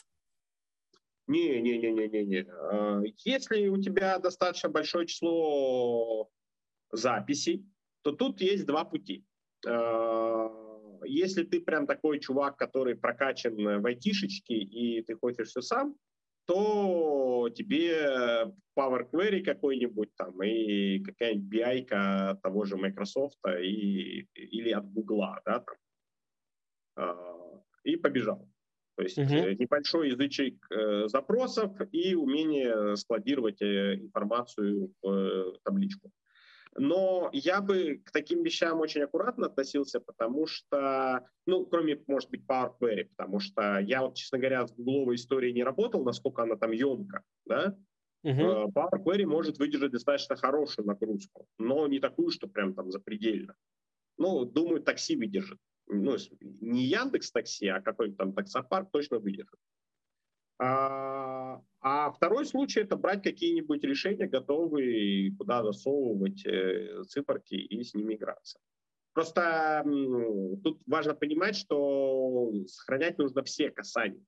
[1.26, 2.46] Не-не-не-не-не.
[2.48, 6.30] А, если у тебя достаточно большое число
[6.90, 7.64] записей,
[8.02, 9.24] то тут есть два пути.
[9.66, 10.48] А,
[11.04, 15.94] если ты прям такой чувак, который прокачан в айтишечке, и ты хочешь все сам,
[16.46, 24.90] то тебе Power Query какой-нибудь там и какая-нибудь BI того же Microsoft и, или от
[24.90, 25.76] Google, да, там,
[27.84, 28.48] и побежал.
[29.00, 29.56] То есть uh-huh.
[29.58, 36.10] небольшой язычок э, запросов и умение складировать э, информацию в э, табличку.
[36.76, 42.42] Но я бы к таким вещам очень аккуратно относился, потому что, ну, кроме, может быть,
[42.46, 46.56] Power Query, потому что я вот, честно говоря, с гугловой историей не работал, насколько она
[46.56, 47.76] там емка, да,
[48.22, 48.70] Uh-huh.
[48.74, 53.54] Power Query может выдержать достаточно хорошую нагрузку, но не такую, что прям там запредельно.
[54.18, 55.56] Ну, думаю, такси выдержит
[55.90, 56.16] ну,
[56.60, 59.58] не Яндекс Такси, а какой-то там таксопарк точно выдержит.
[60.58, 67.94] А, а второй случай– это брать какие-нибудь решения готовые, куда засовывать э, циферки и с
[67.94, 68.60] ними играться.
[69.12, 69.82] Просто
[70.62, 74.24] тут важно понимать, что сохранять нужно все касания.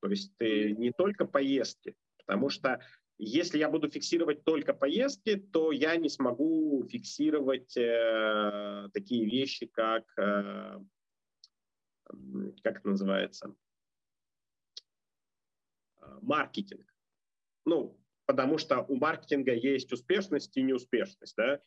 [0.00, 2.80] То есть не только поездки, потому что
[3.18, 10.04] если я буду фиксировать только поездки, то я не смогу фиксировать э, такие вещи, как,
[10.18, 10.80] э,
[12.62, 13.54] как это называется,
[16.00, 16.86] э, маркетинг.
[17.64, 21.60] Ну, потому что у маркетинга есть успешность и неуспешность, да.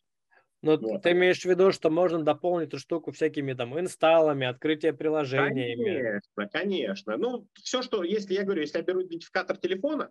[0.62, 1.02] Но ну, вот.
[1.02, 5.84] ты имеешь в виду, что можно дополнить эту штуку всякими там инсталлами, открытие приложениями?
[5.84, 7.16] Конечно, конечно.
[7.16, 10.10] Ну, все, что, если я говорю, если я беру идентификатор телефона,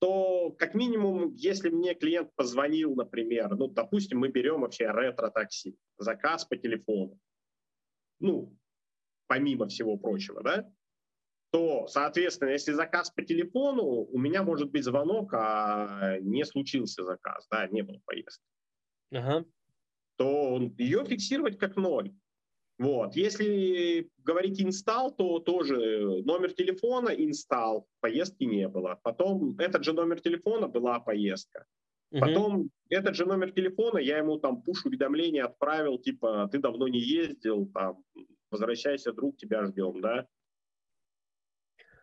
[0.00, 6.44] то как минимум, если мне клиент позвонил, например, ну, допустим, мы берем вообще ретро-такси, заказ
[6.44, 7.18] по телефону,
[8.20, 8.56] ну,
[9.26, 10.70] помимо всего прочего, да,
[11.50, 17.46] то, соответственно, если заказ по телефону, у меня может быть звонок, а не случился заказ,
[17.50, 18.44] да, не было поездки,
[19.12, 19.44] ага.
[20.16, 22.14] то ее фиксировать как ноль.
[22.78, 23.16] Вот.
[23.16, 29.00] Если говорить инсталл, то тоже номер телефона инсталл, поездки не было.
[29.02, 31.66] Потом этот же номер телефона была поездка.
[32.12, 32.20] Угу.
[32.20, 37.66] Потом этот же номер телефона, я ему там пуш-уведомление отправил, типа, ты давно не ездил,
[37.66, 38.02] там,
[38.50, 40.26] возвращайся, друг, тебя ждем, да.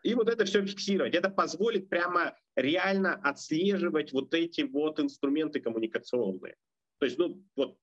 [0.04, 1.16] И вот это все фиксировать.
[1.16, 6.56] Это позволит прямо реально отслеживать вот эти вот инструменты коммуникационные.
[7.00, 7.78] То есть, ну, вот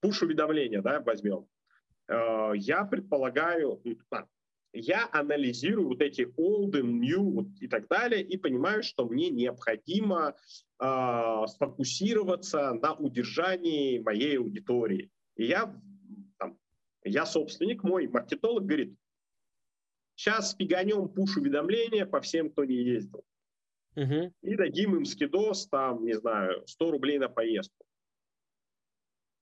[0.00, 1.46] пуш-уведомления, да, возьмем.
[2.08, 3.82] Э, я предполагаю,
[4.72, 10.34] я анализирую вот эти old and new и так далее и понимаю, что мне необходимо
[10.80, 15.10] э, сфокусироваться на удержании моей аудитории.
[15.36, 15.74] И я,
[16.38, 16.58] там,
[17.04, 18.96] я собственник, мой маркетолог говорит,
[20.16, 23.24] сейчас фиганем пуш-уведомления по всем, кто не ездил.
[23.96, 24.32] Uh-huh.
[24.42, 27.84] И дадим им скидос, там, не знаю, 100 рублей на поездку.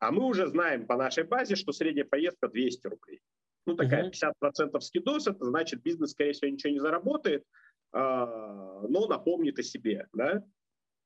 [0.02, 3.20] А мы уже знаем по нашей базе, что средняя поездка 200 рублей.
[3.66, 4.34] Ну, такая uh-huh.
[4.42, 7.44] 50% скидос, это значит, бизнес, скорее всего, ничего не заработает,
[7.92, 10.42] а, но напомнит о себе, да?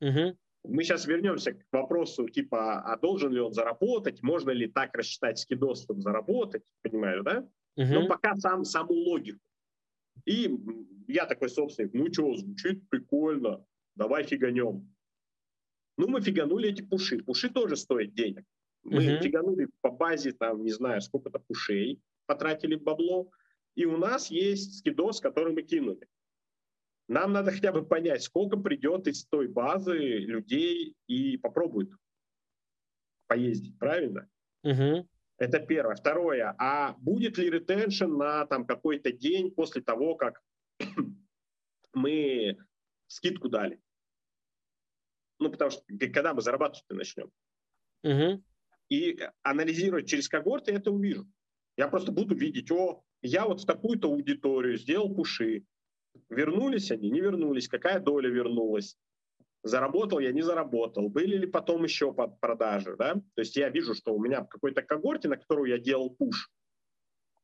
[0.03, 0.35] Uh-huh.
[0.65, 5.39] Мы сейчас вернемся к вопросу, типа, а должен ли он заработать, можно ли так рассчитать
[5.39, 7.41] скидос, чтобы заработать, понимаешь, да?
[7.79, 7.93] Uh-huh.
[7.93, 9.45] Но пока сам, саму логику.
[10.25, 10.51] И
[11.07, 13.63] я такой собственник, ну что, звучит прикольно,
[13.95, 14.91] давай фиганем.
[15.99, 17.23] Ну, мы фиганули эти пуши.
[17.23, 18.47] Пуши тоже стоят денег.
[18.89, 19.21] Мы uh-huh.
[19.21, 23.29] фиганули по базе, там, не знаю, сколько-то пушей, потратили бабло,
[23.75, 26.07] и у нас есть скидос, который мы кинули.
[27.09, 31.91] Нам надо хотя бы понять, сколько придет из той базы людей и попробует
[33.27, 34.29] поездить, правильно?
[34.65, 35.05] Uh-huh.
[35.39, 35.97] Это первое.
[35.97, 40.41] Второе, а будет ли ретеншн на там какой-то день после того, как
[41.93, 42.57] мы
[43.09, 43.81] скидку дали?
[45.41, 47.33] Ну, потому что когда мы зарабатывать начнем?
[48.05, 48.41] Uh-huh
[48.89, 51.27] и анализировать через когорты это увижу.
[51.77, 55.65] Я просто буду видеть, о, я вот в такую-то аудиторию сделал пуши.
[56.31, 58.97] Вернулись они, не вернулись, какая доля вернулась.
[59.63, 61.09] Заработал я, не заработал.
[61.09, 63.15] Были ли потом еще под продажи, да?
[63.15, 66.51] То есть я вижу, что у меня в какой-то когорте, на которую я делал пуш,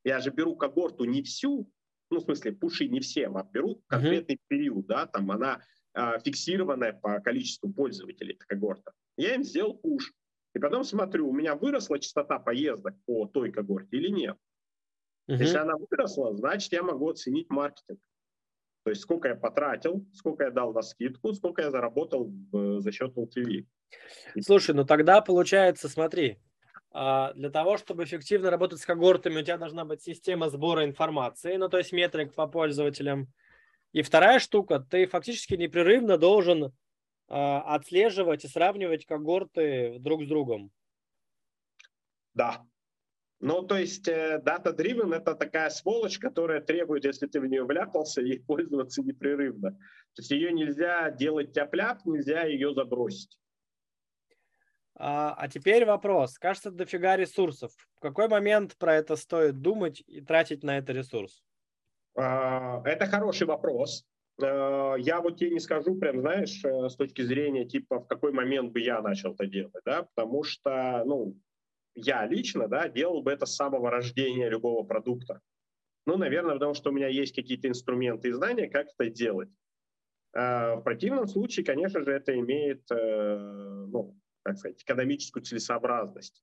[0.04, 1.70] я же беру когорту не всю,
[2.10, 4.48] ну, в смысле, пуши не всем, а беру конкретный uh-huh.
[4.48, 5.62] период, да, там она
[5.94, 8.92] а, фиксированная по количеству пользователей, эта когорта.
[9.16, 10.12] Я им сделал пуш.
[10.54, 14.36] И потом смотрю, у меня выросла частота поездок по той когорте или нет.
[15.28, 15.38] Угу.
[15.38, 18.00] Если она выросла, значит, я могу оценить маркетинг.
[18.84, 22.90] То есть сколько я потратил, сколько я дал на скидку, сколько я заработал в, за
[22.90, 23.66] счет LTV.
[24.40, 26.38] Слушай, ну тогда получается, смотри,
[26.90, 31.56] а, для того, чтобы эффективно работать с когортами, у тебя должна быть система сбора информации,
[31.56, 33.28] ну то есть метрик по пользователям.
[33.92, 36.72] И вторая штука, ты фактически непрерывно должен
[37.28, 40.70] отслеживать и сравнивать когорты друг с другом.
[42.34, 42.64] Да.
[43.40, 48.20] Ну, то есть э, data-driven– это такая сволочь, которая требует, если ты в нее вляпался,
[48.20, 49.72] ей пользоваться непрерывно.
[49.72, 53.36] То есть ее нельзя делать тяп-ляп, нельзя ее забросить.
[54.94, 56.38] А, а теперь вопрос.
[56.38, 57.72] Кажется, дофига ресурсов.
[57.96, 61.42] В какой момент про это стоит думать и тратить на это ресурс?
[62.14, 64.06] А, это хороший вопрос.
[64.42, 68.32] А, я вот тебе не скажу, прям, знаешь, э, с точки зрения, типа, в какой
[68.32, 71.36] момент бы я начал это делать, да, потому что, ну,
[71.94, 75.40] я лично, да, делал бы это с самого рождения любого продукта.
[76.06, 79.50] Ну, наверное, потому что у меня есть какие-то инструменты и знания, как это делать.
[80.34, 86.42] А в противном случае, конечно же, это имеет, э, ну, как сказать, экономическую целесообразность.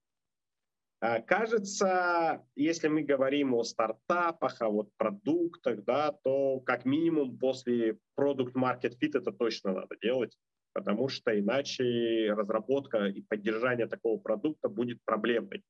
[1.01, 7.97] А, кажется, если мы говорим о стартапах, о вот продуктах, да, то как минимум после
[8.15, 10.37] продукт market fit это точно надо делать,
[10.73, 15.63] потому что иначе разработка и поддержание такого продукта будет проблемной.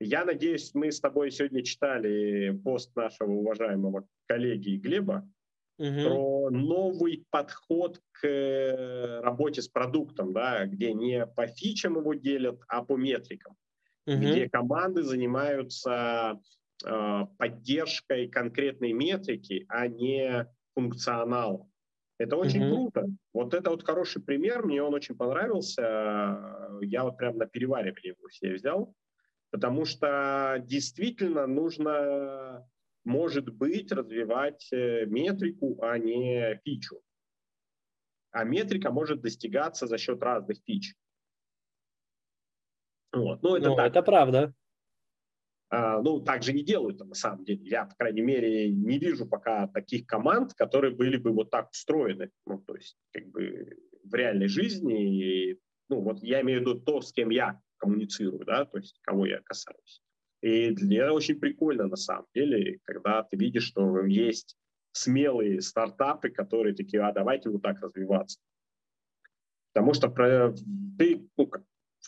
[0.00, 5.24] Я надеюсь, мы с тобой сегодня читали пост нашего уважаемого коллеги Глеба,
[5.78, 6.02] угу.
[6.02, 12.60] про новый подход к э, работе с продуктом, да, где не по фичам его делят,
[12.66, 13.56] а по метрикам,
[14.06, 14.16] угу.
[14.16, 16.40] где команды занимаются
[16.84, 21.70] э, поддержкой конкретной метрики, а не функционалом.
[22.18, 22.90] Это очень угу.
[22.90, 23.08] круто.
[23.32, 25.82] Вот это вот хороший пример, мне он очень понравился.
[26.80, 28.94] Я вот прям на переваривание его все взял,
[29.50, 32.66] потому что действительно нужно
[33.04, 37.00] может быть развивать э, метрику, а не фичу.
[38.30, 40.94] А метрика может достигаться за счет разных фич.
[43.14, 43.42] Вот.
[43.42, 43.86] Ну, это, ну, так.
[43.86, 44.54] это правда.
[45.70, 47.64] А, ну, так же не делают на самом деле.
[47.64, 52.30] Я, по крайней мере, не вижу пока таких команд, которые были бы вот так устроены.
[52.46, 55.50] Ну, то есть, как бы в реальной жизни.
[55.50, 58.98] И, ну, вот я имею в виду то, с кем я коммуницирую, да, то есть
[59.02, 60.00] кого я касаюсь.
[60.40, 64.56] И для это очень прикольно на самом деле, когда ты видишь, что есть
[64.92, 68.38] смелые стартапы, которые такие, а давайте вот так развиваться.
[69.72, 70.54] Потому что про,
[70.98, 71.64] ты, ну, как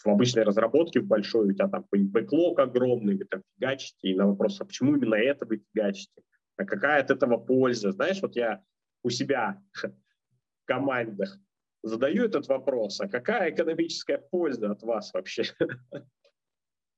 [0.06, 4.26] в обычной разработке в большой, у тебя там бэклог огромный, вы там фигачите, и на
[4.26, 6.22] вопрос, а почему именно это вы фигачите?
[6.56, 7.92] А какая от этого польза?
[7.92, 8.62] Знаешь, вот я
[9.02, 11.38] у себя в командах
[11.82, 15.44] задаю этот вопрос, а какая экономическая польза от вас вообще?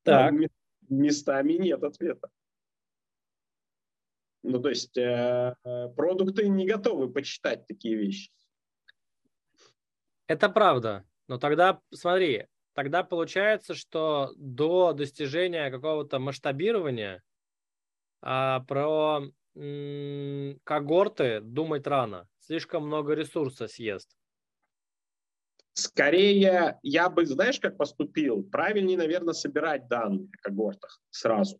[0.03, 0.33] Так
[0.87, 2.29] местами нет ответа.
[4.43, 5.53] Ну, то есть э,
[5.95, 8.31] продукты не готовы почитать такие вещи.
[10.25, 11.05] Это правда.
[11.27, 12.47] Но тогда, смотри,
[12.79, 17.21] тогда получается, что до достижения какого-то масштабирования
[18.21, 19.23] а, про
[19.53, 22.29] м- когорты думать рано.
[22.39, 24.15] Слишком много ресурса съест.
[25.73, 28.43] Скорее, я бы, знаешь, как поступил?
[28.43, 31.59] Правильнее, наверное, собирать данные о когортах сразу.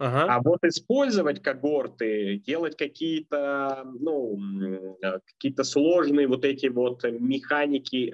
[0.00, 0.34] Ага.
[0.34, 4.96] А вот использовать когорты, делать какие-то, ну,
[5.26, 8.10] какие-то сложные вот эти вот механики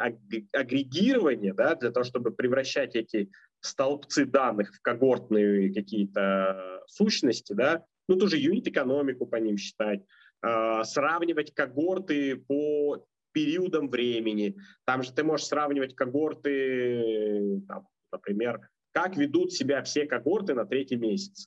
[0.53, 3.31] агрегирования, да, для того, чтобы превращать эти
[3.61, 10.01] столбцы данных в когортные какие-то сущности, да, ну, тоже юнит-экономику по ним считать,
[10.45, 14.57] э, сравнивать когорты по периодом времени.
[14.87, 18.61] Там же ты можешь сравнивать когорты, там, например,
[18.93, 21.47] как ведут себя все когорты на третий месяц.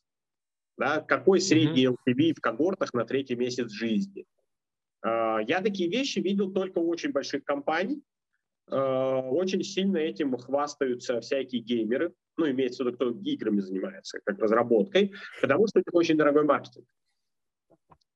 [0.80, 1.02] Да?
[1.02, 4.26] Какой средний LTV в когортах на третий месяц жизни.
[5.02, 8.02] А, я такие вещи видел только у очень больших компаний.
[8.72, 14.40] А, очень сильно этим хвастаются всякие геймеры, ну, имеется в виду, кто играми занимается, как
[14.40, 16.88] разработкой, потому что это очень дорогой маркетинг.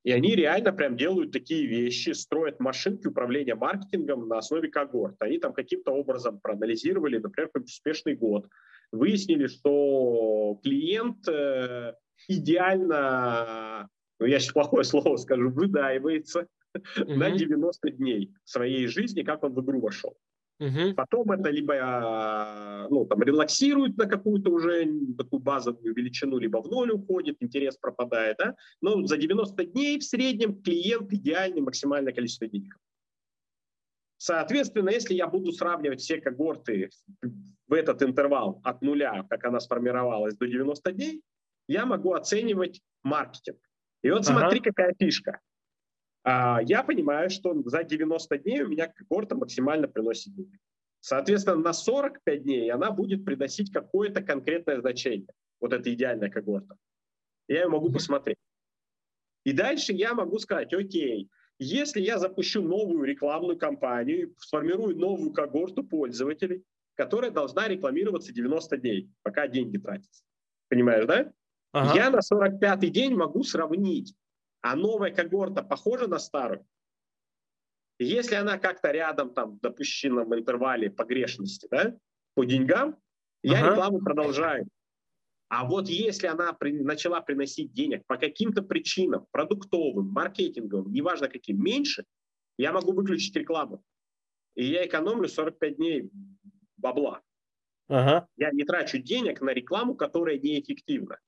[0.05, 5.15] И они реально прям делают такие вещи, строят машинки управления маркетингом на основе когорт.
[5.19, 8.47] Они там каким-то образом проанализировали, например, успешный год,
[8.91, 11.93] выяснили, что клиент э,
[12.27, 13.89] идеально,
[14.19, 17.15] ну я сейчас плохое слово скажу, выдаивается mm-hmm.
[17.15, 20.15] на 90 дней своей жизни, как он в игру вошел.
[20.59, 20.93] Угу.
[20.95, 24.87] Потом это либо а, ну, там, релаксирует на какую-то уже
[25.17, 28.37] такую базовую величину, либо в ноль уходит, интерес пропадает.
[28.37, 28.55] Да?
[28.79, 32.77] Но за 90 дней в среднем клиент идеальный максимальное количество денег.
[34.17, 36.89] Соответственно, если я буду сравнивать все когорты
[37.67, 41.21] в этот интервал от нуля, как она сформировалась, до 90 дней,
[41.67, 43.59] я могу оценивать маркетинг.
[44.01, 44.69] И вот смотри, ага.
[44.69, 45.39] какая фишка.
[46.23, 50.59] А, я понимаю, что за 90 дней у меня когорта максимально приносит денег.
[50.99, 55.27] Соответственно, на 45 дней она будет приносить какое-то конкретное значение.
[55.59, 56.77] Вот это идеальная когорта.
[57.47, 58.37] Я ее могу посмотреть.
[59.43, 65.83] И дальше я могу сказать, окей, Если я запущу новую рекламную кампанию, сформирую новую когорту
[65.83, 66.63] пользователей,
[66.95, 70.23] которая должна рекламироваться 90 дней, пока деньги тратятся.
[70.69, 71.31] Понимаешь, да?
[71.73, 71.95] Ага.
[71.95, 74.15] Я на 45-й день могу сравнить,
[74.61, 76.65] а новая когорта похожа на старую.
[77.99, 81.95] Если она как-то рядом, там, в допущенном интервале погрешности, да,
[82.35, 82.97] по деньгам,
[83.41, 83.71] я ага.
[83.71, 84.67] рекламу продолжаю.
[85.49, 91.63] А вот если она при, начала приносить денег по каким-то причинам, продуктовым, маркетинговым, неважно каким,
[91.63, 92.05] меньше,
[92.57, 93.83] я могу выключить рекламу.
[94.55, 96.09] И я экономлю 45 дней
[96.77, 97.21] бабла.
[97.87, 98.27] Ага.
[98.37, 101.19] Я не трачу денег на рекламу, которая неэффективна.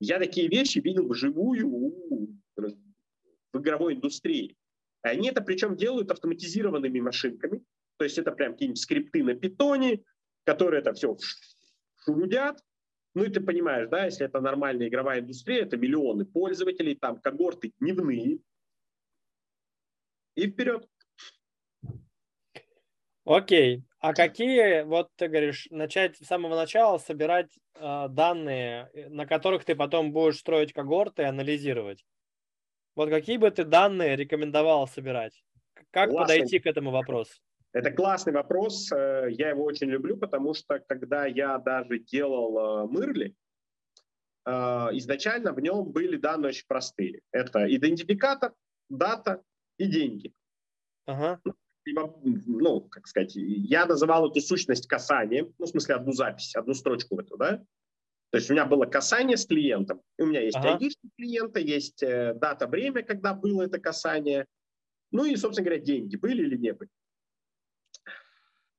[0.00, 4.56] Я такие вещи видел вживую в игровой индустрии.
[5.02, 7.64] Они это причем делают автоматизированными машинками.
[7.96, 10.04] То есть это прям какие-нибудь скрипты на питоне,
[10.44, 11.16] которые это все
[12.04, 12.62] шурудят.
[13.14, 17.72] Ну и ты понимаешь, да, если это нормальная игровая индустрия, это миллионы пользователей, там когорты
[17.80, 18.40] дневные.
[20.34, 20.86] И вперед.
[23.24, 23.84] Окей.
[23.98, 29.74] А какие, вот ты говоришь, начать с самого начала собирать э, данные, на которых ты
[29.74, 32.04] потом будешь строить когорты и анализировать?
[32.94, 35.42] Вот какие бы ты данные рекомендовал собирать?
[35.90, 36.36] Как Классный.
[36.36, 37.32] подойти к этому вопросу?
[37.72, 42.86] Это классный вопрос, э, я его очень люблю, потому что когда я даже делал э,
[42.88, 43.34] Мырли,
[44.46, 44.50] э,
[44.92, 47.20] изначально в нем были данные очень простые.
[47.32, 48.54] Это идентификатор,
[48.88, 49.42] дата
[49.76, 50.32] и деньги.
[51.04, 51.38] Ага.
[51.86, 57.16] Ну, как сказать, я называл эту сущность касанием, ну, в смысле, одну запись, одну строчку
[57.16, 57.64] в эту, да?
[58.30, 60.76] То есть у меня было касание с клиентом, у меня есть ага.
[60.76, 64.46] ID клиента, есть дата, время, когда было это касание,
[65.12, 66.90] ну и, собственно говоря, деньги были или не были.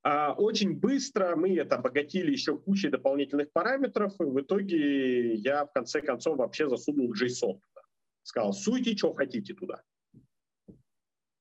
[0.03, 5.71] А очень быстро мы это обогатили еще кучей дополнительных параметров, и в итоге я в
[5.71, 7.59] конце концов вообще засунул JSON.
[8.23, 9.81] Сказал, суйте, что хотите туда.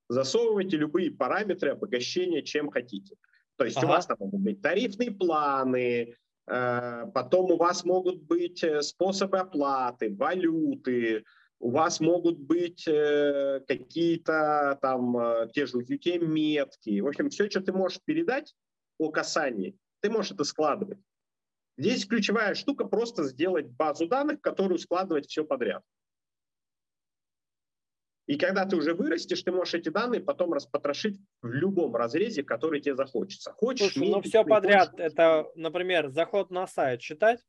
[0.09, 3.16] Засовывайте любые параметры обогащения, чем хотите.
[3.57, 3.86] То есть ага.
[3.86, 6.14] у вас там могут быть тарифные планы,
[6.46, 11.24] э, потом у вас могут быть э, способы оплаты, валюты,
[11.59, 17.00] у вас могут быть э, какие-то там те же UTM-метки.
[17.00, 18.54] В общем, все, что ты можешь передать
[18.98, 20.98] о касании, ты можешь это складывать.
[21.78, 25.82] Здесь ключевая штука просто сделать базу данных, которую складывать все подряд.
[28.26, 32.80] И когда ты уже вырастешь, ты можешь эти данные потом распотрошить в любом разрезе, который
[32.80, 33.52] тебе захочется.
[33.52, 35.12] Хочешь Слушай, ну все подряд, хочешь...
[35.12, 37.40] это, например, заход на сайт считать?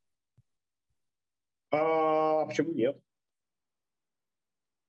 [1.70, 2.96] А, почему нет?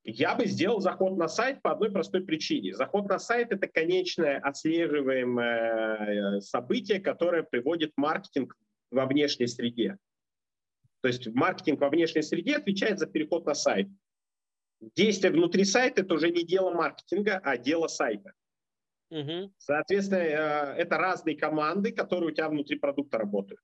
[0.04, 2.74] Я бы сделал заход на сайт по одной простой причине.
[2.74, 8.56] Заход на сайт– это конечное отслеживаемое э, событие, которое приводит маркетинг
[8.90, 9.98] во внешней среде.
[11.02, 13.88] То есть маркетинг во внешней среде отвечает за переход на сайт.
[14.80, 18.32] Действие внутри сайта– это уже не дело маркетинга, а дело сайта.
[19.10, 19.52] Угу.
[19.58, 23.60] Соответственно, э, это разные команды, которые у тебя внутри продукта работают.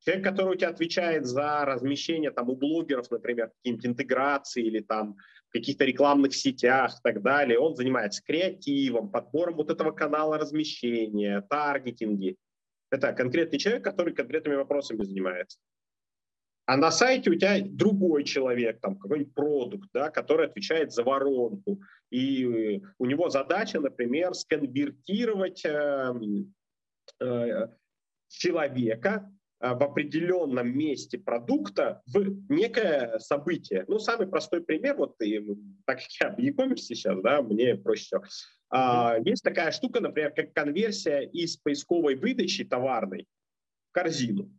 [0.00, 5.16] Человек, который у тебя отвечает за размещение там, у блогеров, например, какие-нибудь интеграции или там
[5.50, 7.58] каких-то рекламных сетях и так далее.
[7.58, 12.36] Он занимается креативом, подбором вот этого канала размещения, таргетинги.
[12.90, 15.58] Это конкретный человек, который конкретными вопросами занимается.
[16.66, 21.80] А на сайте у тебя другой человек, там какой-нибудь продукт, да, который отвечает за воронку.
[22.10, 26.12] И у него задача, например, сконвертировать э,
[27.20, 27.68] э,
[28.28, 33.84] человека а, в определенном месте продукта в некое событие.
[33.88, 35.40] Ну, самый простой пример, вот и,
[35.86, 38.24] так как я в e-commerce сейчас, да, мне проще всего.
[38.68, 43.26] А, есть такая штука, например, как конверсия из поисковой выдачи товарной
[43.88, 44.50] в корзину.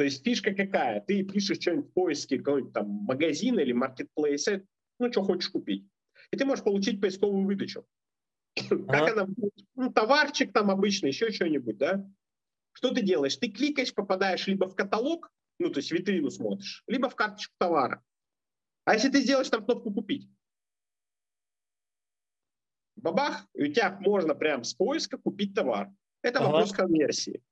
[0.00, 1.02] То есть фишка какая?
[1.02, 4.62] Ты пишешь что-нибудь в поиске какого-нибудь там магазина или маркетплейса,
[4.98, 5.86] ну, что хочешь купить.
[6.30, 7.84] И ты можешь получить поисковую выдачу.
[8.56, 9.28] Как она
[9.74, 12.10] Ну, товарчик там обычный, еще что-нибудь, да?
[12.72, 13.36] Что ты делаешь?
[13.36, 18.02] Ты кликаешь, попадаешь либо в каталог, ну, то есть витрину смотришь, либо в карточку товара.
[18.86, 20.30] А если ты сделаешь там кнопку «Купить»,
[22.96, 25.90] бабах, и у тебя можно прям с поиска купить товар.
[26.22, 26.46] Это ага.
[26.46, 27.42] вопрос конверсии.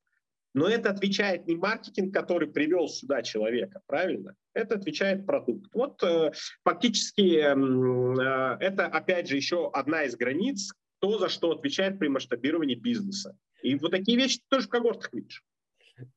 [0.55, 4.35] Но это отвечает не маркетинг, который привел сюда человека, правильно?
[4.55, 5.71] Это отвечает продукт.
[5.75, 6.33] Вот э,
[6.65, 12.75] фактически э, это, опять же, еще одна из границ, то, за что отвечает при масштабировании
[12.75, 13.37] бизнеса.
[13.63, 15.45] И вот такие вещи ты тоже в когортах видишь.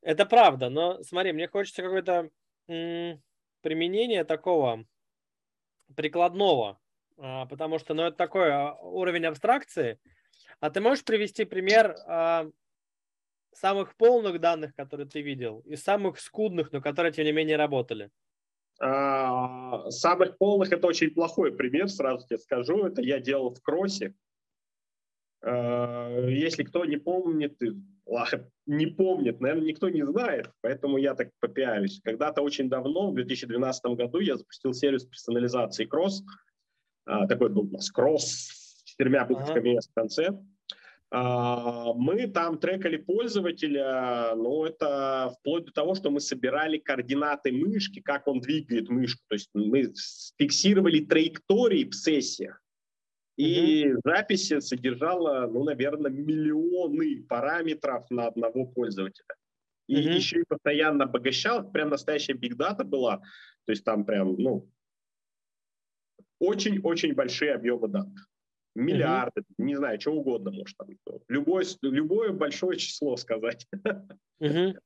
[0.02, 2.30] Это правда, но смотри, мне хочется какое-то
[2.68, 4.86] применение такого
[5.96, 6.80] прикладного,
[7.18, 10.00] а, потому что ну, это такой а, уровень абстракции.
[10.60, 12.50] А ты можешь привести пример а,
[13.54, 18.10] самых полных данных, которые ты видел, и самых скудных, но которые, тем не менее, работали?
[18.80, 22.86] А, самых полных это очень плохой пример, сразу тебе скажу.
[22.86, 24.16] Это я делал в кроссе.
[25.44, 27.60] А, если кто не помнит,
[28.66, 32.02] не помнит, наверное, никто не знает, поэтому я так попиаюсь.
[32.04, 36.24] Когда-то очень давно, в 2012 году, я запустил сервис персонализации кросс.
[37.06, 39.82] А, такой был у нас кросс с четырьмя буквами ага.
[39.82, 40.30] в конце.
[41.14, 48.00] А, мы там трекали пользователя, но это вплоть до того, что мы собирали координаты мышки,
[48.00, 49.22] как он двигает мышку.
[49.28, 49.94] То есть мы
[50.38, 52.62] фиксировали траектории в сессиях.
[53.36, 54.00] И mm-hmm.
[54.06, 59.36] запись содержала, ну, наверное, миллионы параметров на одного пользователя.
[59.88, 60.16] И mm-hmm.
[60.16, 63.18] еще и постоянно обогащал, прям настоящая бигдата была.
[63.66, 64.70] То есть там прям, ну,
[66.40, 68.31] очень-очень большие объемы данных
[68.76, 69.66] миллиарды, угу.
[69.66, 71.20] не знаю, что угодно может там.
[71.28, 73.68] Любое, любое большое число сказать.
[74.40, 74.76] Угу.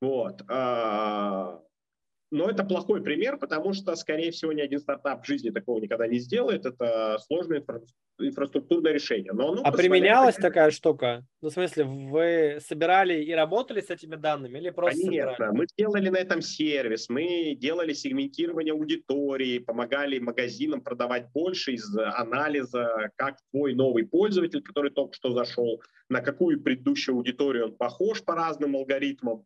[0.00, 0.44] Вот.
[0.48, 1.60] А,
[2.30, 6.06] но это плохой пример, потому что, скорее всего, ни один стартап в жизни такого никогда
[6.06, 6.66] не сделает.
[6.66, 7.82] Это сложное инфра-
[8.18, 9.32] инфраструктурное решение.
[9.32, 11.24] Но оно а применялась такая штука?
[11.40, 15.32] Ну, в смысле, вы собирали и работали с этими данными или просто Конечно.
[15.32, 15.56] Собирали?
[15.56, 23.10] Мы делали на этом сервис, мы делали сегментирование аудитории, помогали магазинам продавать больше из анализа,
[23.16, 28.34] как твой новый пользователь, который только что зашел, на какую предыдущую аудиторию он похож по
[28.34, 29.44] разным алгоритмам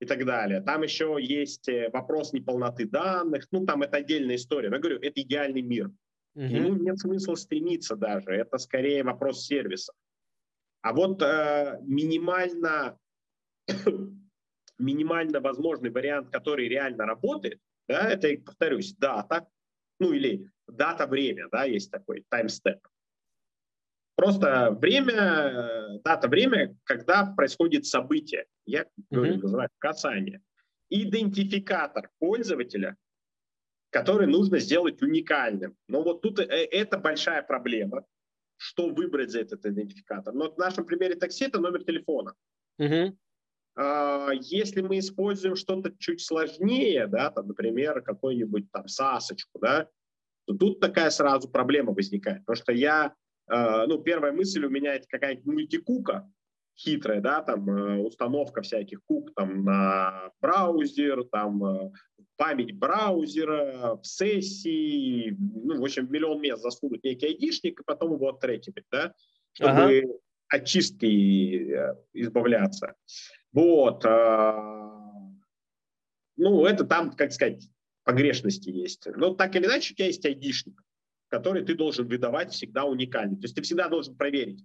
[0.00, 0.60] и так далее.
[0.60, 4.68] Там еще есть э, вопрос неполноты данных, ну там это отдельная история.
[4.68, 5.90] Но я говорю, это идеальный мир.
[6.34, 6.44] Угу.
[6.44, 9.92] Ему нет смысла стремиться даже, это скорее вопрос сервиса.
[10.82, 12.98] А вот э, минимально,
[14.78, 19.48] минимально возможный вариант, который реально работает, да, это, повторюсь, дата,
[19.98, 22.78] ну или дата-время, да, есть такой таймстеп.
[24.18, 28.46] Просто время, э, дата, время, когда происходит событие.
[28.66, 29.42] Я говорю, mm-hmm.
[29.42, 30.42] называю касание.
[30.90, 32.96] Идентификатор пользователя,
[33.90, 35.76] который нужно сделать уникальным.
[35.86, 38.04] Но вот тут э, это большая проблема,
[38.56, 40.34] что выбрать за этот идентификатор.
[40.34, 42.34] Но в нашем примере такси это номер телефона.
[42.80, 43.16] Mm-hmm.
[44.40, 49.88] Если мы используем что-то чуть сложнее, да, там, например, какой-нибудь там сасочку, да,
[50.46, 52.44] то тут такая сразу проблема возникает.
[52.44, 53.14] Потому что я
[53.48, 56.30] ну, первая мысль у меня это какая-нибудь мультикука
[56.78, 61.90] хитрая, да, там э, установка всяких кук там на браузер, там э,
[62.36, 68.28] память браузера, в сессии, ну, в общем, миллион мест засунуть некий айдишник и потом его
[68.28, 69.12] оттрекивать, да,
[69.52, 70.08] чтобы ага.
[70.48, 71.76] от чистки
[72.12, 72.94] избавляться.
[73.52, 74.04] Вот.
[76.36, 77.68] Ну, это там, как сказать,
[78.04, 79.08] погрешности есть.
[79.16, 80.80] Но так или иначе, у тебя есть айдишник
[81.28, 83.36] который ты должен выдавать всегда уникальный.
[83.36, 84.64] То есть ты всегда должен проверить.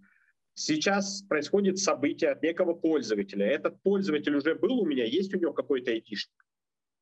[0.55, 3.45] Сейчас происходит событие от некого пользователя.
[3.45, 6.45] Этот пользователь уже был у меня, есть у него какой-то айтишник.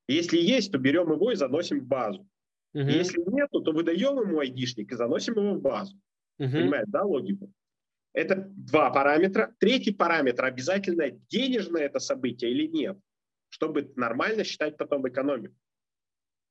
[0.08, 2.28] Если есть, то берем его и заносим в базу.
[2.74, 2.84] Угу.
[2.84, 5.96] Если нет, то выдаем ему айдишник и заносим его в базу.
[6.40, 6.52] Угу.
[6.52, 7.52] Понимаете, да, логику?
[8.14, 9.54] Это два параметра.
[9.60, 12.98] Третий параметр, обязательно денежное это событие или нет,
[13.50, 15.56] чтобы нормально считать потом экономику.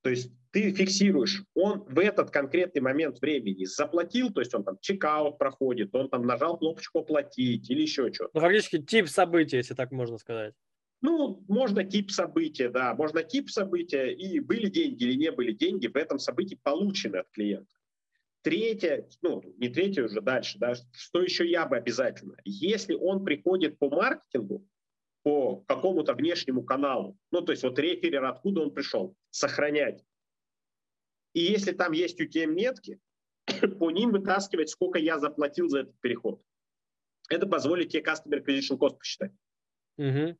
[0.03, 4.79] То есть ты фиксируешь, он в этот конкретный момент времени заплатил, то есть он там
[4.81, 8.31] чекаут проходит, он там нажал кнопочку «оплатить» или еще что-то.
[8.35, 10.55] Ну, фактически тип события, если так можно сказать.
[11.03, 15.87] Ну, можно тип события, да, можно тип события, и были деньги или не были деньги
[15.87, 17.73] в этом событии получены от клиента.
[18.43, 22.37] Третье, ну, не третье уже дальше, да, что еще я бы обязательно.
[22.45, 24.67] Если он приходит по маркетингу,
[25.23, 27.19] по какому-то внешнему каналу.
[27.31, 30.05] Ну, то есть вот реферер, откуда он пришел, сохранять.
[31.35, 33.01] И если там есть тебя метки,
[33.79, 36.43] по ним вытаскивать, сколько я заплатил за этот переход.
[37.29, 39.33] Это позволит тебе Customer Acquisition Cost посчитать.
[39.99, 40.37] Угу.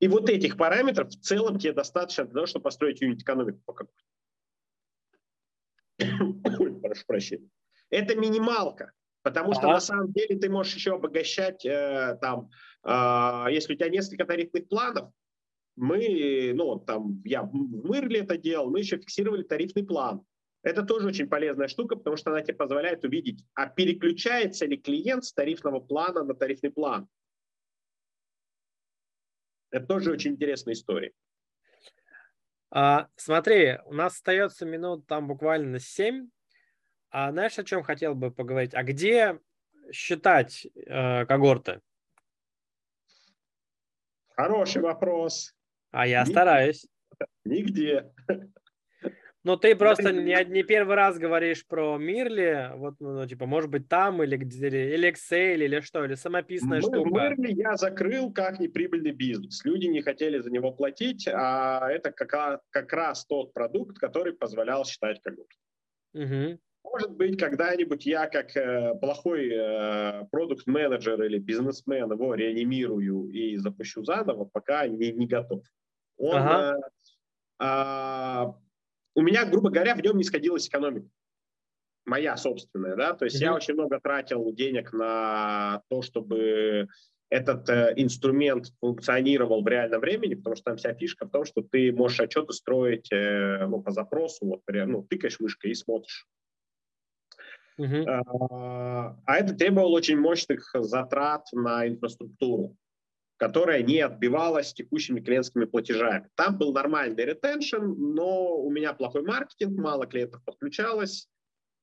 [0.00, 4.04] И вот этих параметров в целом тебе достаточно для того, чтобы построить юнит-экономику по какой-то.
[6.58, 7.48] Ой, прошу прощения.
[7.90, 8.92] Это минималка.
[9.22, 9.74] Потому что ага.
[9.74, 12.50] на самом деле ты можешь еще обогащать э, там,
[12.84, 15.12] если у тебя несколько тарифных планов,
[15.76, 20.24] мы, ну там, я в Мырле это делал, мы еще фиксировали тарифный план.
[20.62, 25.24] Это тоже очень полезная штука, потому что она тебе позволяет увидеть, а переключается ли клиент
[25.24, 27.08] с тарифного плана на тарифный план.
[29.70, 31.12] Это тоже очень интересная история.
[32.70, 36.28] А, смотри, у нас остается минут там буквально 7
[37.10, 38.74] а знаешь, о чем хотел бы поговорить?
[38.74, 39.40] А где
[39.92, 41.80] считать э, когорты?
[44.40, 45.54] Хороший вопрос.
[45.90, 46.32] А я Нигде.
[46.32, 46.86] стараюсь.
[47.44, 48.10] Нигде.
[49.42, 53.70] Ну, ты просто не, не первый раз говоришь про Мирли, вот, ну, ну типа, может
[53.70, 57.08] быть, там, или, или Excel, или что, или самописная Мы, штука.
[57.08, 59.64] Мирли я закрыл как неприбыльный бизнес.
[59.64, 64.84] Люди не хотели за него платить, а это как, как раз тот продукт, который позволял
[64.84, 65.34] считать как
[66.14, 66.58] угу.
[66.82, 74.02] Может быть, когда-нибудь я, как э, плохой э, продукт-менеджер или бизнесмен, его реанимирую и запущу
[74.02, 75.62] заново, пока не, не готов.
[76.16, 76.80] Он, ага.
[77.60, 78.52] э, э,
[79.14, 81.06] у меня, грубо говоря, в нем не сходилась экономика.
[82.06, 83.44] Моя собственная, да, то есть mm-hmm.
[83.44, 86.88] я очень много тратил денег на то, чтобы
[87.28, 91.62] этот э, инструмент функционировал в реальном времени, потому что там вся фишка в том, что
[91.62, 96.26] ты можешь отчеты строить э, ну, по запросу, вот, ну, тыкаешь мышкой и смотришь.
[98.06, 102.76] А, а это требовало очень мощных затрат на инфраструктуру
[103.40, 106.28] которая не отбивалась текущими клиентскими платежами.
[106.34, 111.26] Там был нормальный ретеншн, но у меня плохой маркетинг, мало клиентов подключалось.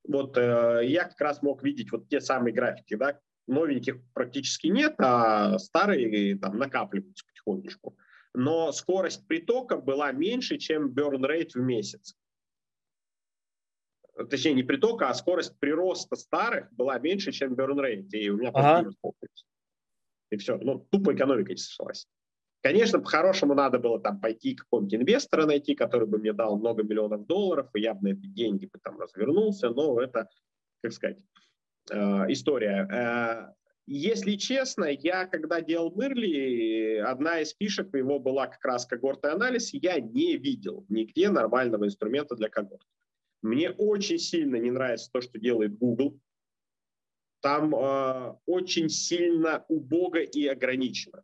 [0.07, 4.93] Вот э, я как раз мог видеть вот те самые графики, да, новеньких практически нет,
[4.99, 7.97] а старые там накапливаются потихонечку.
[8.35, 12.15] Но скорость притока была меньше, чем burn rate в месяц.
[14.29, 18.09] Точнее, не притока, а скорость прироста старых была меньше, чем burn rate.
[18.11, 18.89] И у меня ага
[20.29, 20.57] и все.
[20.57, 22.07] Ну, тупо экономика не сошлась.
[22.61, 26.83] Конечно, по-хорошему надо было там пойти к какому-нибудь инвестора найти, который бы мне дал много
[26.83, 30.27] миллионов долларов, и я бы на эти деньги бы там развернулся, но это,
[30.81, 31.17] как сказать,
[31.91, 31.97] э,
[32.29, 32.87] история.
[32.91, 33.53] Э,
[33.85, 39.73] если честно, я когда делал Мырли, одна из фишек его была как раз когортный анализ,
[39.73, 42.85] я не видел нигде нормального инструмента для когорт.
[43.41, 46.19] Мне очень сильно не нравится то, что делает Google
[47.41, 51.23] там э, очень сильно убого и ограничено.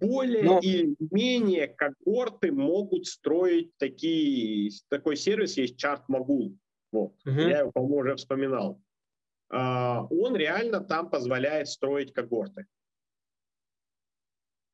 [0.00, 0.60] Более Но...
[0.60, 6.56] или менее когорты могут строить такие, такой сервис, есть чарт Могул.
[6.92, 7.14] Вот.
[7.26, 7.32] Угу.
[7.32, 8.80] Я его, по-моему, уже вспоминал.
[9.52, 12.66] Э, он реально там позволяет строить когорты.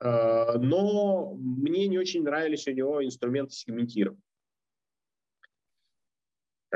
[0.00, 4.22] Э, но мне не очень нравились у него инструменты сегментирования.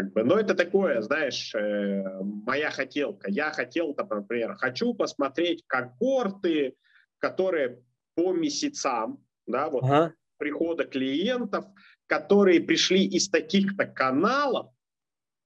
[0.00, 3.30] Как бы, но это такое, знаешь, э, моя хотелка.
[3.30, 6.74] Я хотел, например, хочу посмотреть когорты,
[7.18, 7.82] которые
[8.14, 10.14] по месяцам, да, вот ага.
[10.38, 11.66] прихода клиентов,
[12.06, 14.72] которые пришли из таких-то каналов,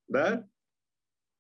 [0.07, 0.47] да,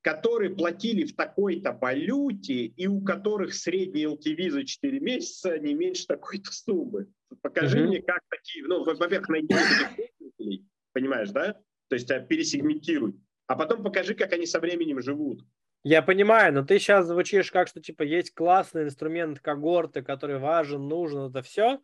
[0.00, 6.06] которые платили в такой-то валюте и у которых средний LTV за 4 месяца не меньше
[6.08, 7.06] такой-то суммы.
[7.42, 7.90] Покажи угу.
[7.90, 9.54] мне, как такие, ну, во-первых, найди
[10.92, 11.60] понимаешь, да?
[11.94, 13.14] То есть а, пересегментируй.
[13.46, 15.44] А потом покажи, как они со временем живут.
[15.84, 20.88] Я понимаю, но ты сейчас звучишь как, что типа есть классный инструмент когорты, который важен,
[20.88, 21.78] нужен, это все,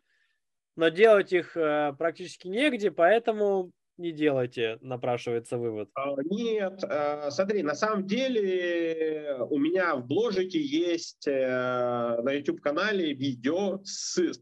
[0.75, 5.89] но делать их э, практически негде, поэтому не делайте, напрашивается вывод.
[5.93, 13.13] А, нет, э, смотри, на самом деле у меня в бложике есть э, на YouTube-канале
[13.13, 13.81] видео,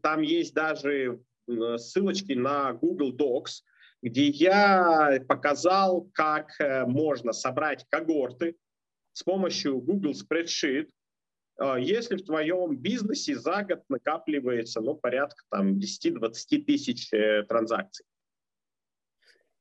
[0.02, 1.20] там есть даже
[1.76, 3.62] ссылочки на Google Docs,
[4.02, 8.56] где я показал, как э, можно собрать когорты
[9.12, 10.88] с помощью Google Spreadsheet,
[11.60, 18.06] э, если в твоем бизнесе за год накапливается ну, порядка там, 10-20 тысяч э, транзакций.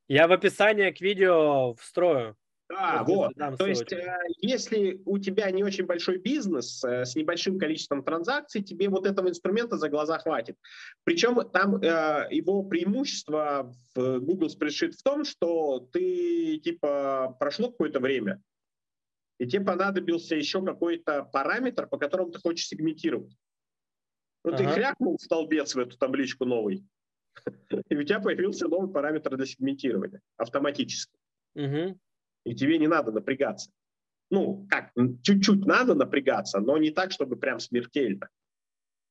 [0.07, 2.35] Я в описании к видео встрою.
[2.69, 3.33] Да, вот.
[3.57, 8.61] То есть, э, если у тебя не очень большой бизнес э, с небольшим количеством транзакций,
[8.61, 10.55] тебе вот этого инструмента за глаза хватит.
[11.03, 17.99] Причем там э, его преимущество в Google Spreadsheet в том, что ты, типа, прошло какое-то
[17.99, 18.39] время,
[19.39, 23.35] и тебе понадобился еще какой-то параметр, по которому ты хочешь сегментировать.
[24.43, 24.57] Ну, ага.
[24.57, 26.85] ты хрякнул в столбец в эту табличку новый,
[27.89, 31.17] и у тебя появился новый параметр для сегментирования автоматически.
[31.55, 31.99] Угу
[32.45, 33.71] и тебе не надо напрягаться.
[34.31, 34.91] Ну, как,
[35.23, 38.29] чуть-чуть надо напрягаться, но не так, чтобы прям смертельно.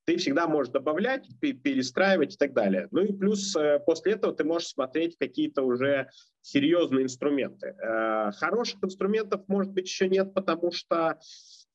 [0.05, 2.87] Ты всегда можешь добавлять, перестраивать и так далее.
[2.91, 6.09] Ну и плюс э, после этого ты можешь смотреть какие-то уже
[6.41, 7.75] серьезные инструменты.
[7.79, 11.19] Э, хороших инструментов, может быть, еще нет, потому что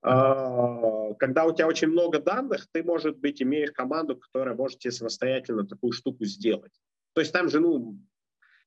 [0.02, 4.90] э, когда у тебя очень много данных, ты, может быть, имеешь команду, которая может тебе
[4.90, 6.72] самостоятельно такую штуку сделать.
[7.12, 8.00] То есть там же, ну,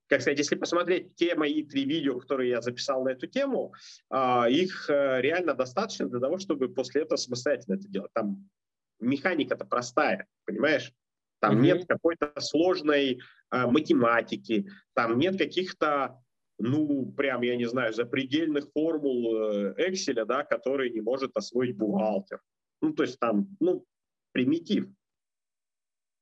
[0.08, 3.74] как сказать, если посмотреть те мои три видео, которые я записал на эту тему,
[4.10, 8.12] а, их э, реально достаточно для того, чтобы после этого самостоятельно это делать.
[8.14, 8.50] Там
[9.00, 10.94] механика-то простая, понимаешь?
[11.40, 11.62] Там mm-hmm.
[11.62, 13.20] нет какой-то сложной
[13.52, 16.20] э, математики, там нет каких-то,
[16.58, 22.42] ну, прям, я не знаю, запредельных формул э, Excel, да, которые не может освоить бухгалтер.
[22.82, 23.84] Ну, то есть там, ну,
[24.32, 24.86] примитив.
[24.86, 24.92] Mm-hmm.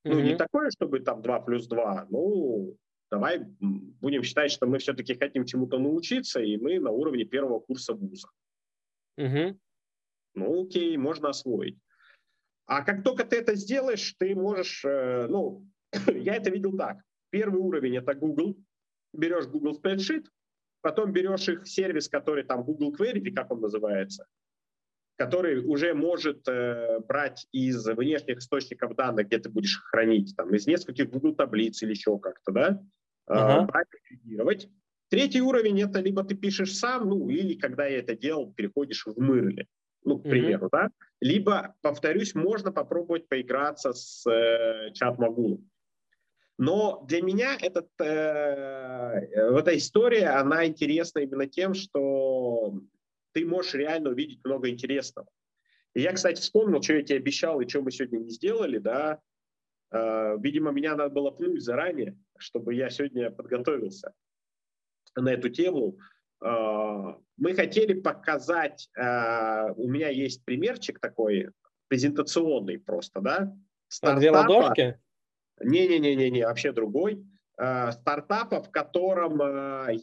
[0.06, 2.76] Ну, не такое, чтобы там 2 плюс 2, ну,
[3.16, 3.39] давай
[4.01, 8.28] будем считать, что мы все-таки хотим чему-то научиться, и мы на уровне первого курса вуза.
[9.18, 9.57] Угу.
[10.36, 11.78] Ну, окей, можно освоить.
[12.66, 15.66] А как только ты это сделаешь, ты можешь, э, ну,
[16.07, 16.97] я это видел так.
[17.30, 18.57] Первый уровень– это Google.
[19.13, 20.26] Берешь Google Spreadsheet,
[20.82, 24.26] потом берешь их сервис, который там Google Query, или как он называется,
[25.16, 30.68] который уже может э, брать из внешних источников данных, где ты будешь хранить, там, из
[30.68, 32.84] нескольких Google таблиц или еще как-то, да,
[33.30, 34.70] uh-huh.
[35.10, 39.20] Третий уровень– это либо ты пишешь сам, ну, или, когда я это делал, переходишь в
[39.20, 39.68] Мырли,
[40.04, 40.72] ну, к примеру, uh-huh.
[40.72, 40.90] да.
[41.22, 45.70] Либо, повторюсь, можно попробовать поиграться с э, чат-могулом.
[46.58, 52.80] Но для меня этот, э, э, эта история, она интересна именно тем, что
[53.34, 55.28] ты можешь реально увидеть много интересного.
[55.94, 59.20] И я, кстати, вспомнил, что я тебе обещал и что мы сегодня не сделали, да.
[59.96, 64.14] Э, видимо, меня надо было пнуть заранее, чтобы я сегодня подготовился
[65.16, 65.98] на эту тему.
[66.43, 71.50] Э, мы хотели показать, э, у меня есть примерчик такой,
[71.88, 73.56] презентационный просто, да,
[73.88, 74.20] стартапа.
[74.20, 75.00] Две ладошки?
[75.62, 77.26] Не-не-не-не, вообще другой.
[77.58, 79.39] Стартапа, в котором,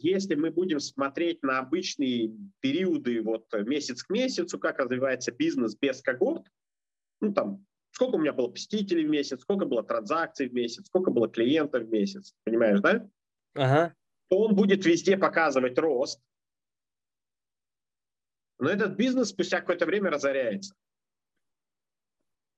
[0.01, 2.31] если мы будем смотреть на обычные
[2.61, 6.47] периоды, вот месяц к месяцу, как развивается бизнес без когорт,
[7.21, 7.63] ну там,
[7.93, 11.83] сколько у меня было посетителей в месяц, сколько было транзакций в месяц, сколько было клиентов
[11.83, 13.07] в месяц, понимаешь, да?
[13.53, 13.95] Ага.
[14.29, 16.19] То он будет везде показывать рост,
[18.59, 20.73] но этот бизнес спустя какое-то время разоряется.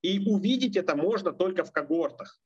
[0.02, 2.40] И увидеть это можно только в когортах.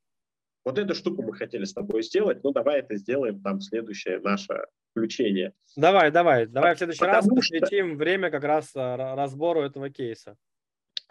[0.64, 4.66] Вот эту штуку мы хотели с тобой сделать, ну давай это сделаем там следующее наше
[4.90, 5.54] включение.
[5.76, 7.96] Давай, давай, давай в следующий Потому раз посвятим что...
[7.96, 10.36] время как раз а, разбору этого кейса.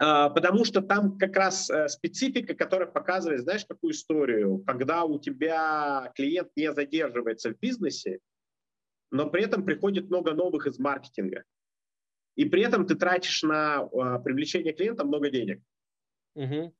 [0.02, 5.18] А, потому что там как раз э, специфика, которая показывает, знаешь, какую историю, когда у
[5.18, 8.20] тебя клиент не задерживается в бизнесе,
[9.10, 11.44] но при этом приходит много новых из маркетинга.
[12.34, 15.62] И при этом ты тратишь на а, привлечение клиента много денег.
[16.34, 16.74] Угу.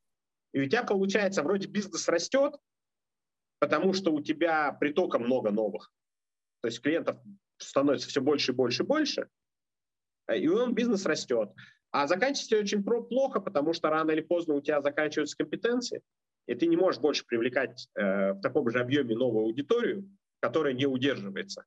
[0.54, 2.54] И у тебя получается, вроде бизнес растет,
[3.58, 5.92] потому что у тебя притока много новых.
[6.62, 7.18] То есть клиентов
[7.58, 9.28] становится все больше и больше и больше,
[10.34, 11.50] и он бизнес растет.
[11.92, 16.02] А заканчивается очень плохо, потому что рано или поздно у тебя заканчиваются компетенции,
[16.46, 20.08] и ты не можешь больше привлекать э, в таком же объеме новую аудиторию,
[20.40, 21.64] которая не удерживается.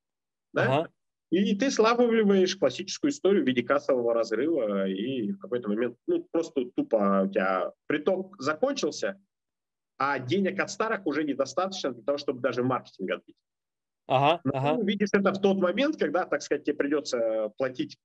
[0.53, 0.63] Да?
[0.63, 0.89] Ага.
[1.29, 6.65] И ты славливаешь классическую историю в виде кассового разрыва, и в какой-то момент ну, просто
[6.75, 9.19] тупо у тебя приток закончился,
[9.97, 13.35] а денег от старых уже недостаточно для того, чтобы даже маркетинг отбить.
[14.07, 14.77] Ага, Но ага.
[14.77, 17.97] ты видишь это в тот момент, когда, так сказать, тебе придется платить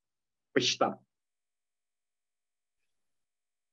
[0.55, 1.01] по счетам.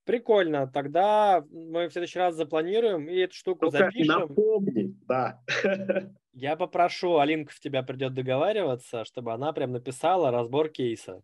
[0.06, 0.68] Прикольно.
[0.68, 4.20] Тогда мы в следующий раз запланируем и эту штуку Только запишем.
[4.20, 5.42] Напомни, да.
[6.34, 11.24] Я попрошу, Алинка в тебя придет договариваться, чтобы она прям написала разбор кейса.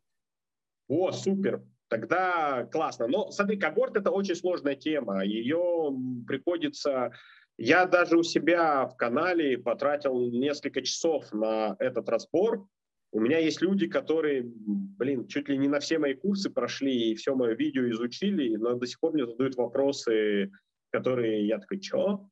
[0.88, 1.64] О, супер.
[1.90, 3.08] Тогда классно.
[3.08, 5.24] Но смотри, когорт это очень сложная тема.
[5.24, 5.94] Ее
[6.28, 7.12] приходится...
[7.58, 12.66] Я даже у себя в канале потратил несколько часов на этот разбор.
[13.14, 17.16] У меня есть люди, которые, блин, чуть ли не на все мои курсы прошли и
[17.16, 20.52] все мое видео изучили, но до сих пор мне задают вопросы,
[20.92, 22.30] которые я такой, что?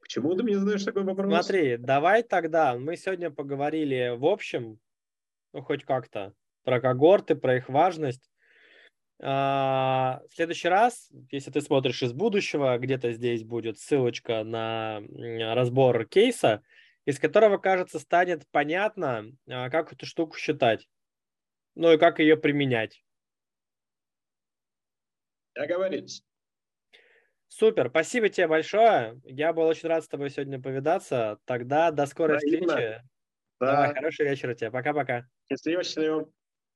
[0.00, 1.28] Почему ты мне задаешь такой вопрос?
[1.28, 4.78] Смотри, давай тогда, мы сегодня поговорили в общем,
[5.52, 6.32] ну хоть как-то,
[6.62, 8.30] про когорты, про их важность.
[9.20, 15.02] А, в следующий раз, если ты смотришь из будущего, где-то здесь будет ссылочка на
[15.54, 16.62] разбор кейса,
[17.06, 20.86] из которого, кажется, станет понятно, а, как эту штуку считать,
[21.74, 23.02] ну и как ее применять.
[25.54, 26.22] Договорились.
[27.48, 29.18] Супер, спасибо тебе большое.
[29.24, 31.38] Я был очень рад с тобой сегодня повидаться.
[31.46, 32.66] Тогда до скорой да, встречи.
[32.66, 33.02] Да.
[33.58, 34.70] Давай, хорошего вечера тебе.
[34.70, 35.26] Пока-пока.
[35.48, 36.30] Счастливо, счастливо.